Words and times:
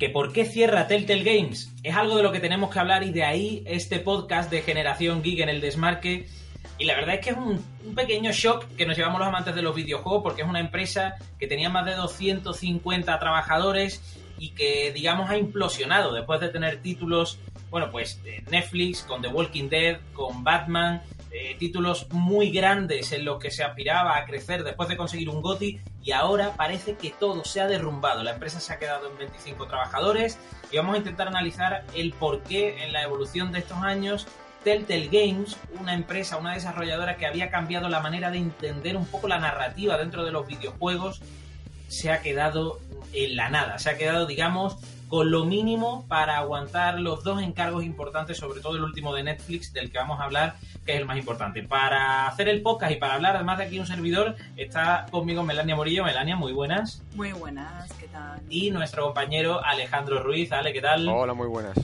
¿Que 0.00 0.08
por 0.08 0.32
qué 0.32 0.46
cierra 0.46 0.86
Telltale 0.86 1.22
Games? 1.22 1.70
Es 1.82 1.94
algo 1.94 2.16
de 2.16 2.22
lo 2.22 2.32
que 2.32 2.40
tenemos 2.40 2.70
que 2.70 2.78
hablar 2.78 3.02
y 3.02 3.10
de 3.10 3.22
ahí 3.22 3.62
este 3.66 4.00
podcast 4.00 4.50
de 4.50 4.62
Generación 4.62 5.22
Geek 5.22 5.40
en 5.40 5.50
el 5.50 5.60
desmarque. 5.60 6.26
Y 6.78 6.86
la 6.86 6.94
verdad 6.94 7.16
es 7.16 7.20
que 7.20 7.30
es 7.30 7.36
un, 7.36 7.62
un, 7.84 7.94
pequeño 7.94 8.32
shock 8.32 8.64
que 8.76 8.86
nos 8.86 8.96
llevamos 8.96 9.18
los 9.18 9.28
amantes 9.28 9.54
de 9.54 9.60
los 9.60 9.74
videojuegos 9.74 10.22
porque 10.22 10.40
es 10.40 10.48
una 10.48 10.60
empresa 10.60 11.16
que 11.38 11.46
tenía 11.46 11.68
más 11.68 11.84
de 11.84 11.96
250 11.96 13.18
trabajadores 13.18 14.00
y 14.38 14.52
que, 14.52 14.90
digamos, 14.90 15.28
ha 15.28 15.36
implosionado 15.36 16.14
después 16.14 16.40
de 16.40 16.48
tener 16.48 16.80
títulos, 16.80 17.38
bueno, 17.70 17.90
pues 17.90 18.20
Netflix, 18.50 19.02
con 19.02 19.22
The 19.22 19.28
Walking 19.28 19.68
Dead, 19.68 20.00
con 20.12 20.42
Batman, 20.42 21.02
eh, 21.32 21.54
títulos 21.56 22.08
muy 22.10 22.50
grandes 22.50 23.12
en 23.12 23.24
los 23.24 23.38
que 23.38 23.52
se 23.52 23.62
aspiraba 23.62 24.16
a 24.16 24.24
crecer 24.24 24.64
después 24.64 24.88
de 24.88 24.96
conseguir 24.96 25.28
un 25.28 25.40
GOTI 25.42 25.80
y 26.02 26.10
ahora 26.10 26.56
parece 26.56 26.96
que 26.96 27.10
todo 27.10 27.44
se 27.44 27.60
ha 27.60 27.68
derrumbado. 27.68 28.24
La 28.24 28.32
empresa 28.32 28.58
se 28.58 28.72
ha 28.72 28.80
quedado 28.80 29.08
en 29.08 29.16
25 29.16 29.68
trabajadores 29.68 30.38
y 30.72 30.76
vamos 30.78 30.96
a 30.96 30.98
intentar 30.98 31.28
analizar 31.28 31.84
el 31.94 32.12
porqué 32.14 32.82
en 32.82 32.92
la 32.92 33.04
evolución 33.04 33.52
de 33.52 33.60
estos 33.60 33.78
años. 33.78 34.26
Telltale 34.64 35.06
Games, 35.06 35.56
una 35.78 35.94
empresa, 35.94 36.36
una 36.36 36.54
desarrolladora 36.54 37.16
que 37.16 37.26
había 37.26 37.48
cambiado 37.48 37.88
la 37.88 38.00
manera 38.00 38.32
de 38.32 38.38
entender 38.38 38.96
un 38.96 39.06
poco 39.06 39.28
la 39.28 39.38
narrativa 39.38 39.96
dentro 39.96 40.24
de 40.24 40.32
los 40.32 40.48
videojuegos, 40.48 41.22
se 41.86 42.10
ha 42.10 42.22
quedado 42.22 42.80
en 43.12 43.36
la 43.36 43.50
nada, 43.50 43.78
se 43.78 43.90
ha 43.90 43.96
quedado, 43.96 44.26
digamos, 44.26 44.78
con 45.10 45.32
lo 45.32 45.44
mínimo 45.44 46.06
para 46.06 46.38
aguantar 46.38 47.00
los 47.00 47.24
dos 47.24 47.42
encargos 47.42 47.84
importantes, 47.84 48.38
sobre 48.38 48.60
todo 48.60 48.76
el 48.76 48.84
último 48.84 49.12
de 49.12 49.24
Netflix, 49.24 49.72
del 49.72 49.90
que 49.90 49.98
vamos 49.98 50.20
a 50.20 50.24
hablar, 50.24 50.54
que 50.86 50.92
es 50.92 51.00
el 51.00 51.04
más 51.04 51.18
importante. 51.18 51.64
Para 51.64 52.28
hacer 52.28 52.48
el 52.48 52.62
podcast 52.62 52.92
y 52.92 52.96
para 52.96 53.14
hablar, 53.14 53.34
además 53.34 53.58
de 53.58 53.64
aquí 53.64 53.80
un 53.80 53.88
servidor, 53.88 54.36
está 54.56 55.06
conmigo 55.10 55.42
Melania 55.42 55.74
Morillo. 55.74 56.04
Melania, 56.04 56.36
muy 56.36 56.52
buenas. 56.52 57.02
Muy 57.16 57.32
buenas, 57.32 57.92
¿qué 57.94 58.06
tal? 58.06 58.40
Y 58.48 58.70
nuestro 58.70 59.02
compañero 59.06 59.60
Alejandro 59.64 60.22
Ruiz. 60.22 60.52
Ale, 60.52 60.72
¿qué 60.72 60.80
tal? 60.80 61.08
Hola, 61.08 61.34
muy 61.34 61.48
buenas. 61.48 61.74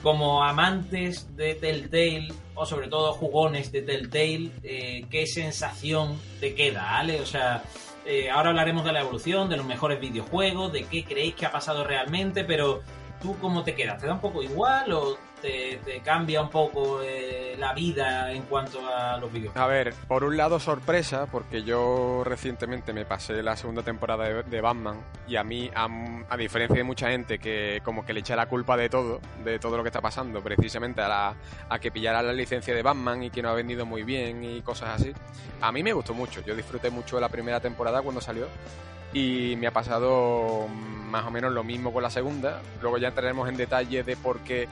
Como 0.00 0.44
amantes 0.44 1.36
de 1.36 1.56
Telltale, 1.56 2.28
o 2.54 2.64
sobre 2.64 2.86
todo 2.86 3.14
jugones 3.14 3.72
de 3.72 3.82
Telltale, 3.82 4.50
eh, 4.62 5.06
¿qué 5.10 5.26
sensación 5.26 6.20
te 6.38 6.54
queda, 6.54 6.98
Ale? 6.98 7.20
O 7.20 7.26
sea, 7.26 7.64
eh, 8.04 8.30
ahora 8.30 8.50
hablaremos 8.50 8.84
de 8.84 8.92
la 8.92 9.00
evolución, 9.00 9.48
de 9.48 9.56
los 9.56 9.66
mejores 9.66 10.00
videojuegos, 10.00 10.72
de 10.72 10.84
qué 10.84 11.04
creéis 11.04 11.34
que 11.34 11.46
ha 11.46 11.52
pasado 11.52 11.84
realmente, 11.84 12.44
pero 12.44 12.82
¿tú 13.20 13.36
cómo 13.40 13.62
te 13.62 13.74
quedas? 13.74 14.00
¿Te 14.00 14.06
da 14.06 14.14
un 14.14 14.20
poco 14.20 14.42
igual 14.42 14.92
o 14.92 15.18
te, 15.42 16.00
cambia 16.04 16.40
un 16.40 16.48
poco 16.48 17.02
eh, 17.02 17.56
la 17.58 17.74
vida 17.74 18.32
en 18.32 18.42
cuanto 18.42 18.80
a 18.86 19.18
los 19.18 19.30
videojuegos? 19.32 19.62
A 19.62 19.66
ver, 19.66 19.92
por 20.08 20.24
un 20.24 20.36
lado 20.36 20.58
sorpresa, 20.60 21.26
porque 21.26 21.62
yo 21.64 22.22
recientemente 22.24 22.92
me 22.92 23.04
pasé 23.04 23.42
la 23.42 23.56
segunda 23.56 23.82
temporada 23.82 24.42
de, 24.42 24.60
Batman 24.60 25.00
y 25.26 25.36
a 25.36 25.44
mí, 25.44 25.70
a, 25.74 26.36
diferencia 26.36 26.76
de 26.76 26.84
mucha 26.84 27.10
gente 27.10 27.38
que 27.38 27.80
como 27.84 28.06
que 28.06 28.12
le 28.12 28.20
echa 28.20 28.36
la 28.36 28.46
culpa 28.46 28.76
de 28.76 28.88
todo, 28.88 29.20
de 29.44 29.58
todo 29.58 29.76
lo 29.76 29.82
que 29.82 29.88
está 29.88 30.00
pasando, 30.00 30.40
precisamente 30.40 31.00
a, 31.00 31.08
la, 31.08 31.36
a 31.68 31.78
que 31.78 31.90
pillara 31.90 32.22
la 32.22 32.32
licencia 32.32 32.74
de 32.74 32.82
Batman 32.82 33.24
y 33.24 33.30
que 33.30 33.42
no 33.42 33.48
ha 33.48 33.54
vendido 33.54 33.84
muy 33.84 34.04
bien 34.04 34.44
y 34.44 34.62
cosas 34.62 35.00
así, 35.00 35.12
a 35.60 35.72
mí 35.72 35.82
me 35.82 35.92
gustó 35.92 36.14
mucho. 36.14 36.40
Yo 36.42 36.54
disfruté 36.54 36.90
mucho 36.90 37.18
la 37.18 37.28
primera 37.28 37.60
temporada 37.60 38.00
cuando 38.02 38.20
salió 38.20 38.46
y 39.12 39.56
me 39.56 39.66
ha 39.66 39.72
pasado 39.72 40.66
más 41.10 41.26
o 41.26 41.30
menos 41.30 41.52
lo 41.52 41.64
mismo 41.64 41.92
con 41.92 42.02
la 42.02 42.10
segunda. 42.10 42.62
Luego 42.80 42.98
ya 42.98 43.08
entraremos 43.08 43.48
en 43.48 43.56
detalle 43.56 44.02
de 44.02 44.16
por 44.16 44.40
qué 44.40 44.68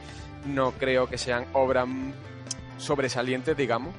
no 0.46 0.72
creo 0.72 1.06
que 1.06 1.18
sean 1.18 1.46
obras 1.52 1.86
sobresalientes, 2.78 3.56
digamos, 3.56 3.94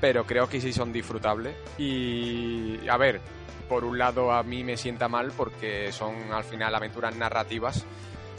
pero 0.00 0.24
creo 0.26 0.48
que 0.48 0.60
sí 0.60 0.72
son 0.72 0.92
disfrutables. 0.92 1.56
Y 1.78 2.86
a 2.88 2.96
ver, 2.96 3.20
por 3.68 3.84
un 3.84 3.98
lado 3.98 4.32
a 4.32 4.42
mí 4.42 4.62
me 4.62 4.76
sienta 4.76 5.08
mal 5.08 5.32
porque 5.36 5.90
son 5.92 6.14
al 6.32 6.44
final 6.44 6.74
aventuras 6.74 7.16
narrativas 7.16 7.84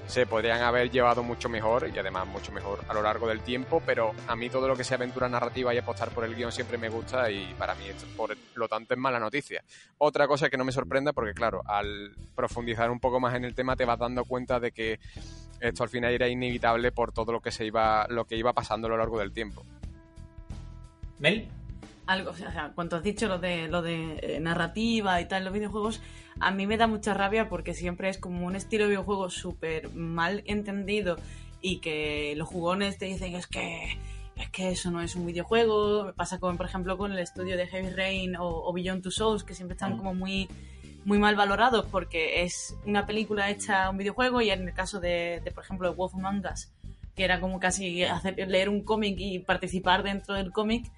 se 0.07 0.25
podrían 0.25 0.61
haber 0.61 0.89
llevado 0.89 1.21
mucho 1.21 1.49
mejor 1.49 1.89
y 1.93 1.99
además 1.99 2.25
mucho 2.27 2.51
mejor 2.51 2.79
a 2.87 2.93
lo 2.93 3.01
largo 3.01 3.27
del 3.27 3.41
tiempo, 3.41 3.81
pero 3.85 4.13
a 4.27 4.35
mí 4.35 4.49
todo 4.49 4.67
lo 4.67 4.75
que 4.75 4.83
sea 4.83 4.95
aventura 4.95 5.27
narrativa 5.27 5.73
y 5.73 5.77
apostar 5.77 6.09
por 6.09 6.23
el 6.23 6.35
guion 6.35 6.51
siempre 6.51 6.77
me 6.77 6.89
gusta 6.89 7.29
y 7.29 7.53
para 7.55 7.75
mí 7.75 7.85
esto, 7.87 8.07
por 8.15 8.35
lo 8.55 8.67
tanto 8.67 8.93
es 8.93 8.99
mala 8.99 9.19
noticia. 9.19 9.63
Otra 9.97 10.27
cosa 10.27 10.49
que 10.49 10.57
no 10.57 10.63
me 10.63 10.71
sorprenda 10.71 11.13
porque 11.13 11.33
claro, 11.33 11.61
al 11.65 12.15
profundizar 12.35 12.89
un 12.89 12.99
poco 12.99 13.19
más 13.19 13.35
en 13.35 13.45
el 13.45 13.53
tema 13.53 13.75
te 13.75 13.85
vas 13.85 13.99
dando 13.99 14.23
cuenta 14.25 14.59
de 14.59 14.71
que 14.71 14.99
esto 15.59 15.83
al 15.83 15.89
final 15.89 16.13
era 16.13 16.27
inevitable 16.27 16.91
por 16.91 17.11
todo 17.11 17.31
lo 17.31 17.41
que 17.41 17.51
se 17.51 17.65
iba 17.65 18.07
lo 18.09 18.25
que 18.25 18.37
iba 18.37 18.53
pasando 18.53 18.87
a 18.87 18.91
lo 18.91 18.97
largo 18.97 19.19
del 19.19 19.33
tiempo. 19.33 19.65
Mel 21.19 21.49
algo, 22.07 22.31
o 22.31 22.33
sea, 22.33 22.71
cuanto 22.73 22.95
has 22.95 23.03
dicho 23.03 23.27
lo 23.27 23.37
de 23.37 23.67
lo 23.67 23.81
de 23.81 24.19
eh, 24.21 24.39
narrativa 24.39 25.21
y 25.21 25.27
tal, 25.27 25.45
los 25.45 25.53
videojuegos, 25.53 26.01
a 26.39 26.51
mí 26.51 26.65
me 26.65 26.77
da 26.77 26.87
mucha 26.87 27.13
rabia 27.13 27.49
porque 27.49 27.73
siempre 27.73 28.09
es 28.09 28.17
como 28.17 28.45
un 28.45 28.55
estilo 28.55 28.85
de 28.85 28.91
videojuego 28.91 29.29
súper 29.29 29.93
mal 29.93 30.43
entendido 30.45 31.17
y 31.61 31.79
que 31.79 32.33
los 32.37 32.47
jugones 32.47 32.97
te 32.97 33.05
dicen 33.05 33.35
es 33.35 33.47
que 33.47 33.99
es 34.35 34.49
que 34.49 34.69
eso 34.69 34.91
no 34.91 35.01
es 35.01 35.15
un 35.15 35.25
videojuego. 35.25 36.05
Me 36.05 36.13
pasa 36.13 36.39
como, 36.39 36.55
por 36.57 36.67
ejemplo, 36.67 36.95
con 36.95 37.11
el 37.11 37.17
estudio 37.17 37.57
de 37.57 37.65
Heavy 37.67 37.89
Rain 37.89 38.35
o, 38.35 38.47
o 38.47 38.71
Beyond 38.71 39.01
Two 39.01 39.11
Souls, 39.11 39.43
que 39.43 39.55
siempre 39.55 39.73
están 39.73 39.97
como 39.97 40.13
muy 40.13 40.47
muy 41.07 41.19
mal 41.19 41.37
valorados 41.37 41.85
porque 41.85 42.43
es 42.43 42.75
una 42.85 43.05
película 43.05 43.49
hecha 43.49 43.89
un 43.89 43.95
videojuego 43.95 44.41
y 44.41 44.49
en 44.49 44.67
el 44.67 44.73
caso 44.73 44.99
de, 44.99 45.41
de 45.41 45.51
por 45.51 45.63
ejemplo, 45.63 45.93
Wolf 45.95 46.13
Among 46.15 46.43
Us, 46.53 46.69
que 47.15 47.23
era 47.23 47.39
como 47.39 47.61
casi 47.61 48.03
hacer, 48.03 48.35
leer 48.45 48.67
un 48.67 48.83
cómic 48.83 49.15
y 49.17 49.39
participar 49.39 50.03
dentro 50.03 50.35
del 50.35 50.51
cómic, 50.51 50.91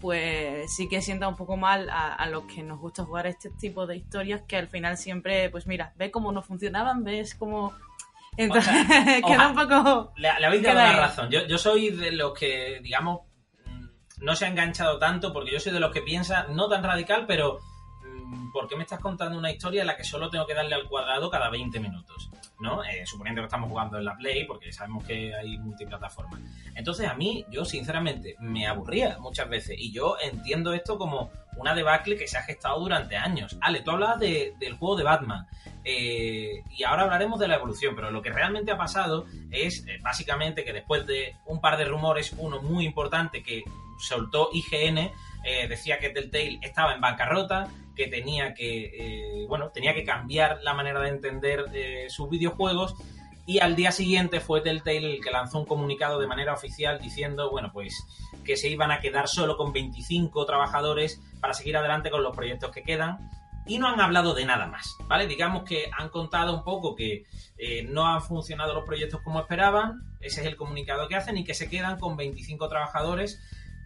pues 0.00 0.74
sí 0.74 0.88
que 0.88 1.00
sienta 1.00 1.28
un 1.28 1.36
poco 1.36 1.56
mal 1.56 1.88
a, 1.90 2.14
a, 2.14 2.26
los 2.26 2.44
que 2.44 2.62
nos 2.62 2.78
gusta 2.78 3.04
jugar 3.04 3.26
este 3.26 3.50
tipo 3.50 3.86
de 3.86 3.96
historias 3.96 4.42
que 4.46 4.56
al 4.56 4.68
final 4.68 4.96
siempre, 4.96 5.48
pues 5.50 5.66
mira, 5.66 5.92
ves 5.96 6.10
cómo 6.10 6.32
no 6.32 6.42
funcionaban, 6.42 7.04
ves 7.04 7.34
cómo... 7.34 7.74
Entonces, 8.36 8.72
O 8.72 8.86
sea, 9.04 9.22
queda 9.22 9.48
un 9.48 9.54
poco... 9.54 10.12
Le, 10.16 10.28
le 10.38 10.46
habéis 10.46 10.62
dado 10.62 10.76
la 10.76 10.96
razón. 10.96 11.30
Yo, 11.30 11.46
yo 11.46 11.56
soy 11.56 11.90
de 11.90 12.12
los 12.12 12.38
que, 12.38 12.80
digamos, 12.82 13.20
mm, 13.64 13.86
no 14.24 14.36
se 14.36 14.44
ha 14.44 14.48
enganchado 14.48 14.98
tanto 14.98 15.32
porque 15.32 15.52
yo 15.52 15.60
soy 15.60 15.72
de 15.72 15.80
los 15.80 15.92
que 15.92 16.02
piensa, 16.02 16.46
no 16.50 16.68
tan 16.68 16.84
radical, 16.84 17.24
pero 17.26 17.60
¿por 18.52 18.68
qué 18.68 18.76
me 18.76 18.82
estás 18.82 19.00
contando 19.00 19.38
una 19.38 19.50
historia 19.50 19.80
en 19.82 19.86
la 19.86 19.96
que 19.96 20.04
solo 20.04 20.30
tengo 20.30 20.46
que 20.46 20.54
darle 20.54 20.74
al 20.74 20.88
cuadrado 20.88 21.30
cada 21.30 21.50
20 21.50 21.78
minutos? 21.80 22.30
¿No? 22.58 22.82
Eh, 22.84 23.04
suponiendo 23.04 23.42
que 23.42 23.46
estamos 23.46 23.68
jugando 23.68 23.98
en 23.98 24.04
la 24.06 24.16
Play, 24.16 24.44
porque 24.46 24.72
sabemos 24.72 25.04
que 25.04 25.34
hay 25.34 25.58
multiplataformas. 25.58 26.40
Entonces 26.74 27.06
a 27.06 27.14
mí, 27.14 27.44
yo 27.50 27.64
sinceramente, 27.66 28.34
me 28.38 28.66
aburría 28.66 29.18
muchas 29.20 29.48
veces. 29.48 29.76
Y 29.78 29.92
yo 29.92 30.16
entiendo 30.22 30.72
esto 30.72 30.96
como 30.96 31.30
una 31.58 31.74
debacle 31.74 32.16
que 32.16 32.26
se 32.26 32.38
ha 32.38 32.42
gestado 32.42 32.80
durante 32.80 33.16
años. 33.16 33.56
Ale, 33.60 33.80
tú 33.82 33.90
hablabas 33.90 34.20
de- 34.20 34.54
del 34.58 34.74
juego 34.74 34.96
de 34.96 35.04
Batman. 35.04 35.46
Eh, 35.84 36.62
y 36.70 36.82
ahora 36.84 37.02
hablaremos 37.02 37.38
de 37.38 37.48
la 37.48 37.56
evolución, 37.56 37.94
pero 37.94 38.10
lo 38.10 38.22
que 38.22 38.30
realmente 38.30 38.72
ha 38.72 38.76
pasado 38.78 39.26
es 39.50 39.86
eh, 39.86 39.98
básicamente 40.02 40.64
que 40.64 40.72
después 40.72 41.06
de 41.06 41.36
un 41.44 41.60
par 41.60 41.76
de 41.76 41.84
rumores, 41.84 42.34
uno 42.38 42.60
muy 42.62 42.86
importante 42.86 43.42
que 43.42 43.64
soltó 43.98 44.48
IGN, 44.52 45.10
decía 45.68 46.00
que 46.00 46.10
Telltale 46.10 46.58
estaba 46.60 46.92
en 46.92 47.00
bancarrota, 47.00 47.68
que 47.96 48.06
tenía 48.08 48.54
que, 48.54 48.84
eh, 49.42 49.46
bueno, 49.48 49.70
tenía 49.70 49.94
que 49.94 50.04
cambiar 50.04 50.60
la 50.62 50.74
manera 50.74 51.00
de 51.00 51.08
entender 51.08 51.64
eh, 51.72 52.06
sus 52.08 52.28
videojuegos. 52.30 52.94
Y 53.46 53.60
al 53.60 53.76
día 53.76 53.92
siguiente 53.92 54.40
fue 54.40 54.60
Telltale 54.60 55.16
el 55.16 55.20
que 55.22 55.30
lanzó 55.30 55.60
un 55.60 55.66
comunicado 55.66 56.18
de 56.18 56.26
manera 56.26 56.52
oficial 56.52 57.00
diciendo, 57.00 57.50
bueno, 57.50 57.70
pues 57.72 57.94
que 58.44 58.56
se 58.56 58.68
iban 58.68 58.90
a 58.90 59.00
quedar 59.00 59.28
solo 59.28 59.56
con 59.56 59.72
25 59.72 60.44
trabajadores 60.46 61.20
para 61.40 61.54
seguir 61.54 61.76
adelante 61.76 62.10
con 62.10 62.22
los 62.22 62.36
proyectos 62.36 62.70
que 62.72 62.82
quedan 62.82 63.18
y 63.66 63.78
no 63.78 63.88
han 63.88 64.00
hablado 64.00 64.34
de 64.34 64.44
nada 64.44 64.66
más, 64.66 64.96
¿vale? 65.08 65.26
Digamos 65.26 65.64
que 65.64 65.90
han 65.96 66.08
contado 66.08 66.54
un 66.54 66.62
poco 66.62 66.94
que 66.94 67.24
eh, 67.58 67.82
no 67.82 68.06
han 68.06 68.22
funcionado 68.22 68.74
los 68.74 68.84
proyectos 68.84 69.20
como 69.22 69.40
esperaban, 69.40 70.16
ese 70.20 70.40
es 70.40 70.46
el 70.46 70.56
comunicado 70.56 71.08
que 71.08 71.16
hacen 71.16 71.36
y 71.36 71.44
que 71.44 71.54
se 71.54 71.68
quedan 71.68 71.98
con 71.98 72.16
25 72.16 72.68
trabajadores, 72.68 73.40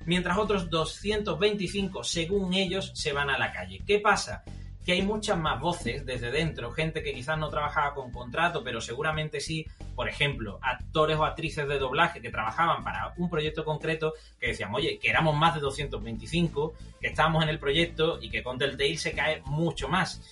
mientras 0.06 0.38
otros 0.38 0.70
225, 0.70 2.04
según 2.04 2.54
ellos, 2.54 2.92
se 2.94 3.12
van 3.12 3.30
a 3.30 3.38
la 3.38 3.52
calle. 3.52 3.80
¿Qué 3.86 3.98
pasa? 3.98 4.42
Que 4.84 4.92
hay 4.92 5.02
muchas 5.02 5.38
más 5.38 5.60
voces 5.60 6.06
desde 6.06 6.30
dentro, 6.30 6.72
gente 6.72 7.02
que 7.02 7.12
quizás 7.12 7.38
no 7.38 7.50
trabajaba 7.50 7.94
con 7.94 8.10
contrato, 8.10 8.64
pero 8.64 8.80
seguramente 8.80 9.40
sí, 9.40 9.66
por 9.94 10.08
ejemplo, 10.08 10.58
actores 10.62 11.18
o 11.18 11.24
actrices 11.24 11.68
de 11.68 11.78
doblaje 11.78 12.22
que 12.22 12.30
trabajaban 12.30 12.82
para 12.82 13.12
un 13.18 13.28
proyecto 13.28 13.64
concreto, 13.64 14.14
que 14.40 14.48
decían, 14.48 14.74
oye, 14.74 14.98
que 14.98 15.10
éramos 15.10 15.36
más 15.36 15.54
de 15.54 15.60
225, 15.60 16.74
que 17.00 17.08
estábamos 17.08 17.42
en 17.42 17.50
el 17.50 17.58
proyecto 17.58 18.18
y 18.20 18.30
que 18.30 18.42
con 18.42 18.58
Telltale 18.58 18.96
se 18.96 19.12
cae 19.12 19.42
mucho 19.44 19.88
más. 19.88 20.22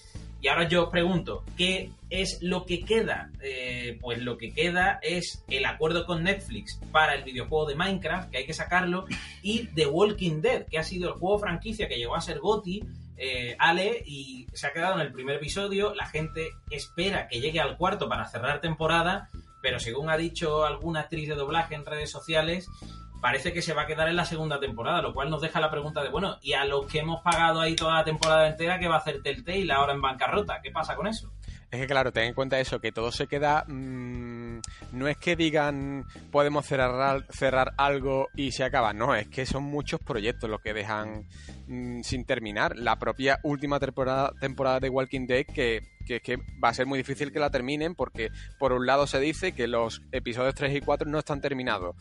Y 0.40 0.48
ahora 0.48 0.68
yo 0.68 0.84
os 0.84 0.90
pregunto, 0.90 1.42
¿qué 1.56 1.90
es 2.10 2.38
lo 2.42 2.64
que 2.64 2.84
queda? 2.84 3.30
Eh, 3.42 3.98
pues 4.00 4.22
lo 4.22 4.38
que 4.38 4.52
queda 4.52 5.00
es 5.02 5.44
el 5.48 5.64
acuerdo 5.64 6.06
con 6.06 6.22
Netflix 6.22 6.80
para 6.92 7.14
el 7.14 7.24
videojuego 7.24 7.66
de 7.66 7.74
Minecraft, 7.74 8.30
que 8.30 8.38
hay 8.38 8.46
que 8.46 8.54
sacarlo, 8.54 9.06
y 9.42 9.66
The 9.74 9.86
Walking 9.86 10.40
Dead, 10.40 10.66
que 10.66 10.78
ha 10.78 10.84
sido 10.84 11.08
el 11.08 11.18
juego 11.18 11.40
franquicia 11.40 11.88
que 11.88 11.96
llegó 11.96 12.14
a 12.14 12.20
ser 12.20 12.38
GOTY, 12.38 12.84
eh, 13.16 13.56
Ale, 13.58 14.04
y 14.06 14.46
se 14.52 14.68
ha 14.68 14.72
quedado 14.72 14.94
en 14.94 15.00
el 15.00 15.12
primer 15.12 15.36
episodio. 15.36 15.92
La 15.94 16.06
gente 16.06 16.50
espera 16.70 17.26
que 17.26 17.40
llegue 17.40 17.58
al 17.58 17.76
cuarto 17.76 18.08
para 18.08 18.28
cerrar 18.28 18.60
temporada, 18.60 19.28
pero 19.60 19.80
según 19.80 20.08
ha 20.08 20.16
dicho 20.16 20.64
alguna 20.64 21.00
actriz 21.00 21.28
de 21.28 21.34
doblaje 21.34 21.74
en 21.74 21.84
redes 21.84 22.12
sociales, 22.12 22.68
parece 23.20 23.52
que 23.52 23.62
se 23.62 23.74
va 23.74 23.82
a 23.82 23.86
quedar 23.86 24.08
en 24.08 24.16
la 24.16 24.24
segunda 24.24 24.60
temporada, 24.60 25.02
lo 25.02 25.12
cual 25.12 25.30
nos 25.30 25.40
deja 25.40 25.60
la 25.60 25.70
pregunta 25.70 26.02
de, 26.02 26.10
bueno, 26.10 26.36
¿y 26.40 26.52
a 26.52 26.64
los 26.64 26.86
que 26.86 27.00
hemos 27.00 27.20
pagado 27.22 27.60
ahí 27.60 27.74
toda 27.74 27.94
la 27.94 28.04
temporada 28.04 28.48
entera, 28.48 28.78
qué 28.78 28.88
va 28.88 28.96
a 28.96 28.98
hacer 28.98 29.22
Telltale 29.22 29.72
ahora 29.72 29.92
en 29.92 30.00
bancarrota? 30.00 30.60
¿Qué 30.62 30.70
pasa 30.70 30.94
con 30.94 31.06
eso? 31.06 31.32
Es 31.70 31.80
que 31.80 31.86
claro, 31.86 32.12
ten 32.12 32.24
en 32.24 32.34
cuenta 32.34 32.58
eso, 32.60 32.80
que 32.80 32.92
todo 32.92 33.12
se 33.12 33.26
queda... 33.26 33.64
Mmm, 33.66 34.60
no 34.92 35.06
es 35.06 35.16
que 35.18 35.36
digan 35.36 36.04
podemos 36.30 36.66
cerrar, 36.66 37.26
cerrar 37.30 37.72
algo 37.76 38.28
y 38.34 38.52
se 38.52 38.64
acaba, 38.64 38.92
no, 38.92 39.14
es 39.14 39.28
que 39.28 39.46
son 39.46 39.64
muchos 39.64 40.00
proyectos 40.00 40.48
los 40.48 40.60
que 40.60 40.72
dejan 40.72 41.26
mmm, 41.66 42.00
sin 42.02 42.24
terminar. 42.24 42.76
La 42.76 42.98
propia 42.98 43.38
última 43.42 43.78
temporada, 43.78 44.32
temporada 44.40 44.80
de 44.80 44.88
Walking 44.88 45.26
Dead 45.26 45.44
que, 45.44 45.82
que, 46.06 46.20
que 46.20 46.36
va 46.62 46.70
a 46.70 46.74
ser 46.74 46.86
muy 46.86 46.98
difícil 46.98 47.32
que 47.32 47.38
la 47.38 47.50
terminen 47.50 47.94
porque 47.94 48.30
por 48.58 48.72
un 48.72 48.86
lado 48.86 49.06
se 49.06 49.20
dice 49.20 49.52
que 49.52 49.66
los 49.66 50.02
episodios 50.12 50.54
3 50.54 50.76
y 50.76 50.80
4 50.80 51.08
no 51.08 51.18
están 51.18 51.40
terminados 51.40 51.96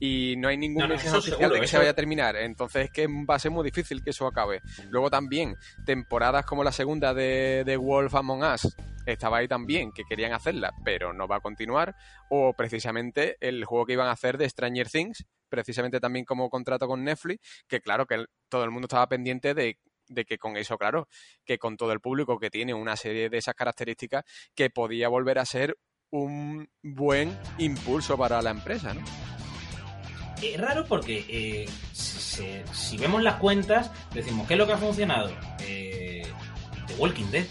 y 0.00 0.34
no 0.38 0.48
hay 0.48 0.56
ningún 0.56 0.82
No, 0.82 0.88
no, 0.88 0.94
mensaje 0.94 1.08
eso 1.08 1.18
oficial 1.18 1.38
seguro, 1.38 1.54
de 1.54 1.60
que 1.60 1.64
eso- 1.64 1.70
se 1.72 1.78
vaya 1.78 1.90
a 1.90 1.94
terminar. 1.94 2.36
Entonces 2.36 2.84
es 2.86 2.90
que 2.90 3.06
va 3.06 3.34
a 3.34 3.38
ser 3.38 3.50
muy 3.50 3.64
difícil 3.64 4.02
que 4.02 4.10
eso 4.10 4.26
acabe. 4.26 4.60
Luego 4.90 5.10
también, 5.10 5.56
temporadas 5.84 6.44
como 6.46 6.62
la 6.64 6.72
segunda 6.72 7.14
de, 7.14 7.64
de 7.64 7.76
Wolf 7.76 8.14
Among 8.14 8.42
Us 8.44 8.76
estaba 9.06 9.38
ahí 9.38 9.48
también, 9.48 9.90
que 9.92 10.04
querían 10.04 10.32
hacerla, 10.32 10.72
pero 10.84 11.12
no 11.12 11.26
va 11.26 11.36
a 11.36 11.40
continuar. 11.40 11.94
O 12.30 12.52
precisamente 12.52 13.36
el 13.40 13.64
juego 13.64 13.86
que 13.86 13.94
iban 13.94 14.08
a 14.08 14.12
hacer 14.12 14.38
de 14.38 14.48
Stranger 14.48 14.88
Things, 14.88 15.24
precisamente 15.48 15.98
también 15.98 16.24
como 16.24 16.50
contrato 16.50 16.86
con 16.86 17.02
Netflix, 17.04 17.40
que 17.66 17.80
claro, 17.80 18.06
que 18.06 18.24
todo 18.48 18.64
el 18.64 18.70
mundo 18.70 18.86
estaba 18.86 19.08
pendiente 19.08 19.54
de 19.54 19.78
de 20.10 20.24
que 20.24 20.38
con 20.38 20.56
eso, 20.56 20.78
claro, 20.78 21.06
que 21.44 21.58
con 21.58 21.76
todo 21.76 21.92
el 21.92 22.00
público 22.00 22.38
que 22.38 22.48
tiene 22.48 22.72
una 22.72 22.96
serie 22.96 23.28
de 23.28 23.36
esas 23.36 23.54
características, 23.54 24.24
que 24.54 24.70
podía 24.70 25.06
volver 25.10 25.38
a 25.38 25.44
ser 25.44 25.76
un 26.10 26.66
buen 26.82 27.38
impulso 27.58 28.16
para 28.16 28.40
la 28.40 28.48
empresa, 28.48 28.94
¿no? 28.94 29.02
Es 30.42 30.60
raro 30.60 30.84
porque 30.84 31.24
eh, 31.28 31.68
si, 31.92 32.96
vemos 32.96 33.22
las 33.22 33.36
cuentas, 33.36 33.90
decimos, 34.12 34.46
¿qué 34.46 34.54
es 34.54 34.58
lo 34.58 34.66
que 34.66 34.72
ha 34.72 34.78
funcionado? 34.78 35.30
Eh, 35.60 36.22
The 36.86 36.94
Walking 36.94 37.30
Dead. 37.30 37.46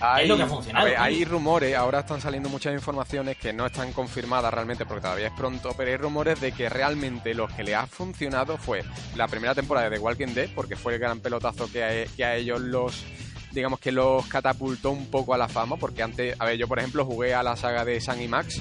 Hay, 0.00 0.24
Es 0.24 0.28
lo 0.28 0.36
que 0.36 0.42
ha 0.42 0.46
funcionado, 0.46 0.86
ver, 0.86 0.98
hay 0.98 1.24
rumores, 1.24 1.76
ahora 1.76 2.00
están 2.00 2.20
saliendo 2.20 2.48
muchas 2.48 2.74
informaciones 2.74 3.36
que 3.36 3.52
no 3.52 3.66
están 3.66 3.92
confirmadas 3.92 4.52
realmente 4.52 4.84
porque 4.84 5.02
todavía 5.02 5.28
es 5.28 5.32
pronto, 5.32 5.74
pero 5.76 5.92
hay 5.92 5.96
rumores 5.96 6.40
de 6.40 6.50
que 6.50 6.68
realmente 6.68 7.34
lo 7.34 7.46
que 7.46 7.62
le 7.62 7.76
ha 7.76 7.86
funcionado 7.86 8.58
fue 8.58 8.82
la 9.14 9.28
primera 9.28 9.54
temporada 9.54 9.88
de 9.88 9.96
The 9.96 10.02
Walking 10.02 10.34
Dead, 10.34 10.50
porque 10.56 10.74
fue 10.74 10.94
el 10.94 10.98
gran 10.98 11.20
pelotazo 11.20 11.70
que 11.70 11.84
a, 11.84 12.06
que 12.16 12.24
a 12.24 12.34
ellos 12.34 12.60
los 12.60 13.04
digamos 13.52 13.78
que 13.78 13.92
los 13.92 14.26
catapultó 14.26 14.90
un 14.90 15.06
poco 15.06 15.34
a 15.34 15.38
la 15.38 15.48
fama, 15.48 15.76
porque 15.76 16.02
antes, 16.02 16.34
a 16.38 16.46
ver, 16.46 16.56
yo 16.56 16.66
por 16.66 16.78
ejemplo 16.78 17.04
jugué 17.04 17.34
a 17.34 17.42
la 17.42 17.54
saga 17.56 17.84
de 17.84 18.00
Sam 18.00 18.22
y 18.22 18.28
Max, 18.28 18.60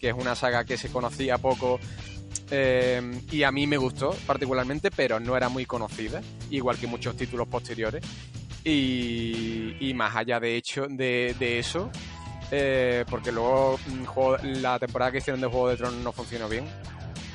que 0.00 0.08
es 0.08 0.14
una 0.14 0.34
saga 0.34 0.64
que 0.64 0.76
se 0.76 0.90
conocía 0.90 1.38
poco 1.38 1.78
eh, 2.50 3.20
y 3.30 3.42
a 3.42 3.50
mí 3.52 3.66
me 3.66 3.76
gustó 3.76 4.10
particularmente, 4.26 4.90
pero 4.90 5.20
no 5.20 5.36
era 5.36 5.48
muy 5.48 5.64
conocida, 5.66 6.20
igual 6.50 6.76
que 6.78 6.86
muchos 6.86 7.16
títulos 7.16 7.48
posteriores. 7.48 8.02
Y, 8.64 9.76
y 9.80 9.92
más 9.94 10.14
allá 10.14 10.38
de 10.38 10.56
hecho 10.56 10.86
de, 10.88 11.34
de 11.38 11.58
eso, 11.58 11.90
eh, 12.50 13.04
porque 13.10 13.32
luego 13.32 13.78
mm, 13.86 14.04
juego- 14.04 14.36
la 14.42 14.78
temporada 14.78 15.10
que 15.10 15.18
hicieron 15.18 15.40
de 15.40 15.48
Juego 15.48 15.68
de 15.70 15.76
Tronos 15.76 15.96
no 16.00 16.12
funcionó 16.12 16.48
bien, 16.48 16.64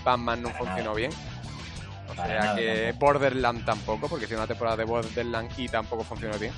Batman 0.05 0.41
no 0.41 0.49
funcionó 0.51 0.93
bien. 0.95 1.11
O 2.09 2.15
sea 2.15 2.55
que. 2.55 2.93
Borderland 2.97 3.65
tampoco, 3.65 4.07
porque 4.07 4.23
hicieron 4.25 4.41
una 4.43 4.47
temporada 4.47 4.77
de 4.77 4.85
Borderland 4.85 5.51
y 5.57 5.67
tampoco 5.67 6.03
funcionó 6.03 6.37
bien. 6.39 6.53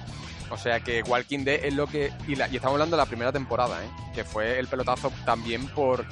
O 0.52 0.58
sea 0.58 0.80
que 0.80 1.02
Walking 1.02 1.40
Dead 1.44 1.66
es 1.66 1.74
lo 1.74 1.88
que. 1.88 2.12
Y, 2.28 2.36
la- 2.36 2.48
y 2.48 2.56
estamos 2.58 2.74
hablando 2.76 2.96
de 2.96 3.02
la 3.02 3.08
primera 3.08 3.32
temporada, 3.32 3.84
¿eh? 3.84 3.88
que 4.14 4.24
fue 4.24 4.60
el 4.60 4.68
pelotazo 4.68 5.12
también 5.26 5.68
por, 5.68 6.06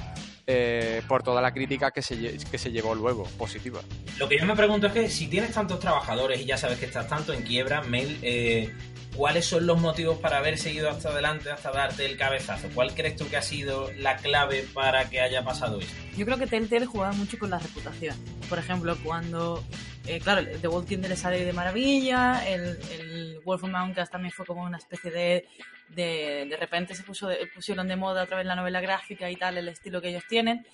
eh, 0.50 1.02
por 1.06 1.22
toda 1.22 1.42
la 1.42 1.52
crítica 1.52 1.90
que 1.90 2.00
se, 2.00 2.16
lle- 2.16 2.50
que 2.50 2.56
se 2.58 2.72
llevó 2.72 2.94
luego, 2.94 3.24
positiva. 3.36 3.80
Lo 4.18 4.28
que 4.28 4.38
yo 4.38 4.46
me 4.46 4.56
pregunto 4.56 4.86
es 4.86 4.92
que 4.94 5.08
si 5.10 5.26
tienes 5.28 5.52
tantos 5.52 5.78
trabajadores 5.78 6.40
y 6.40 6.46
ya 6.46 6.56
sabes 6.56 6.78
que 6.78 6.86
estás 6.86 7.06
tanto 7.06 7.34
en 7.34 7.42
quiebra, 7.42 7.82
Mel, 7.82 8.18
eh, 8.22 8.72
¿cuáles 9.14 9.44
son 9.44 9.66
los 9.66 9.78
motivos 9.78 10.16
para 10.18 10.38
haber 10.38 10.56
seguido 10.56 10.88
hasta 10.88 11.10
adelante, 11.10 11.50
hasta 11.50 11.70
darte 11.70 12.06
el 12.06 12.16
cabezazo? 12.16 12.68
¿Cuál 12.74 12.94
crees 12.94 13.16
tú 13.16 13.28
que 13.28 13.36
ha 13.36 13.42
sido 13.42 13.90
la 13.98 14.16
clave 14.16 14.64
para 14.72 15.10
que 15.10 15.20
haya 15.20 15.44
pasado 15.44 15.80
esto? 15.80 15.92
Yo 16.16 16.24
creo 16.24 16.38
que 16.38 16.46
Telltale 16.46 16.86
jugaba 16.86 17.12
mucho 17.12 17.38
con 17.38 17.50
la 17.50 17.58
reputación. 17.58 18.16
Por 18.48 18.58
ejemplo, 18.58 18.96
cuando, 19.04 19.62
eh, 20.06 20.18
claro, 20.20 20.40
el 20.40 20.58
The 20.62 20.68
Walking 20.68 20.98
Dead 20.98 21.10
le 21.10 21.16
sale 21.16 21.44
de 21.44 21.52
maravilla, 21.52 22.48
el, 22.48 22.78
el 22.98 23.17
Wolf 23.44 23.64
Among 23.64 23.98
Us 23.98 24.10
también 24.10 24.32
fue 24.32 24.46
como 24.46 24.62
una 24.62 24.78
especie 24.78 25.10
de... 25.10 25.48
De, 25.88 26.46
de 26.50 26.56
repente 26.58 26.94
se 26.94 27.02
puso 27.02 27.30
pusieron 27.54 27.88
de 27.88 27.96
moda 27.96 28.24
otra 28.24 28.36
vez 28.36 28.44
la 28.44 28.54
novela 28.54 28.78
gráfica 28.82 29.30
y 29.30 29.36
tal, 29.36 29.56
el 29.56 29.68
estilo 29.68 30.02
que 30.02 30.10
ellos 30.10 30.24
tienen. 30.28 30.66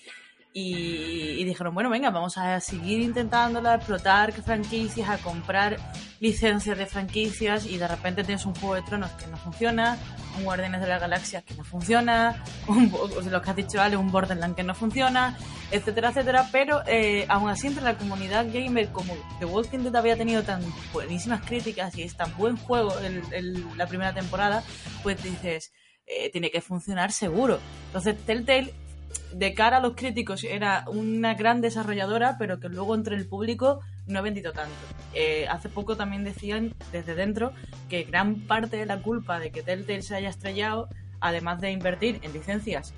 Y, 0.57 1.43
dijeron, 1.45 1.75
bueno, 1.75 1.91
venga, 1.91 2.11
vamos 2.11 2.39
a 2.39 2.61
seguir 2.61 3.01
intentándola, 3.01 3.73
a 3.73 3.75
explotar 3.75 4.33
franquicias, 4.33 5.09
a 5.09 5.19
comprar 5.19 5.79
licencias 6.21 6.79
de 6.79 6.87
franquicias 6.87 7.67
y 7.67 7.77
de 7.77 7.89
repente 7.89 8.23
tienes 8.23 8.47
un 8.47 8.55
Juego 8.55 8.77
de 8.77 8.83
Tronos 8.83 9.11
que 9.13 9.27
no 9.27 9.37
funciona, 9.37 9.99
un 10.39 10.45
Guardianes 10.45 10.81
de 10.81 10.87
la 10.87 11.01
Galaxia 11.01 11.43
que 11.43 11.55
no 11.55 11.65
funciona, 11.65 12.41
un, 12.69 12.89
sea, 12.89 13.33
lo 13.33 13.43
que 13.43 13.51
has 13.51 13.57
dicho, 13.57 13.83
Ale, 13.83 13.97
un 13.97 14.13
Borderland 14.13 14.55
que 14.55 14.63
no 14.63 14.77
funciona, 14.77 15.37
etcétera, 15.73 16.11
etcétera, 16.11 16.49
pero 16.53 16.83
eh, 16.87 17.27
aún 17.29 17.51
así 17.51 17.67
entre 17.67 17.83
la 17.83 17.99
comunidad 17.99 18.47
gamer 18.53 18.93
como 18.93 19.13
The 19.41 19.47
Walking 19.47 19.81
Dead 19.81 19.97
había 19.97 20.17
tenido 20.17 20.45
tan 20.45 20.63
buenísimas 20.93 21.45
críticas 21.45 21.99
y 21.99 22.03
es 22.05 22.17
tan 22.17 22.33
buen 22.37 22.57
juego 22.59 22.97
el- 23.01 23.65
la 23.77 23.89
primera 23.89 24.15
temporada, 24.15 24.63
pues 25.03 25.21
dices, 25.21 25.73
eh, 26.07 26.31
tiene 26.31 26.53
que 26.53 26.61
funcionar 26.61 27.11
seguro. 27.11 27.59
Entonces 27.87 28.17
Telltale 28.25 28.73
de 29.33 29.55
cara 29.55 29.79
a 29.79 29.81
los 29.81 29.95
críticos 29.95 30.45
era 30.45 30.85
una 30.89 31.35
gran 31.35 31.61
desarrolladora, 31.61 32.37
pero 32.39 32.61
que 32.61 32.69
luego 32.69 32.95
entre 32.95 33.17
el 33.17 33.27
público 33.27 33.81
no 34.07 34.19
ha 34.19 34.23
vendido 34.23 34.53
tanto. 34.53 34.75
Eh, 35.15 35.47
hace 35.51 35.69
poco 35.69 35.97
también 35.97 36.25
decían 36.25 36.75
desde 36.93 37.15
dentro 37.15 37.53
que 37.89 38.05
gran 38.05 38.41
parte 38.41 38.77
de 38.77 38.87
la 38.87 38.99
culpa 38.99 39.39
de 39.39 39.51
que 39.51 39.63
Telltale 39.63 40.03
se 40.03 40.15
haya 40.15 40.29
estrellado, 40.29 40.89
además 41.21 41.61
de 41.61 41.71
invertir 41.71 42.21
en 42.23 42.33
licencias, 42.33 42.93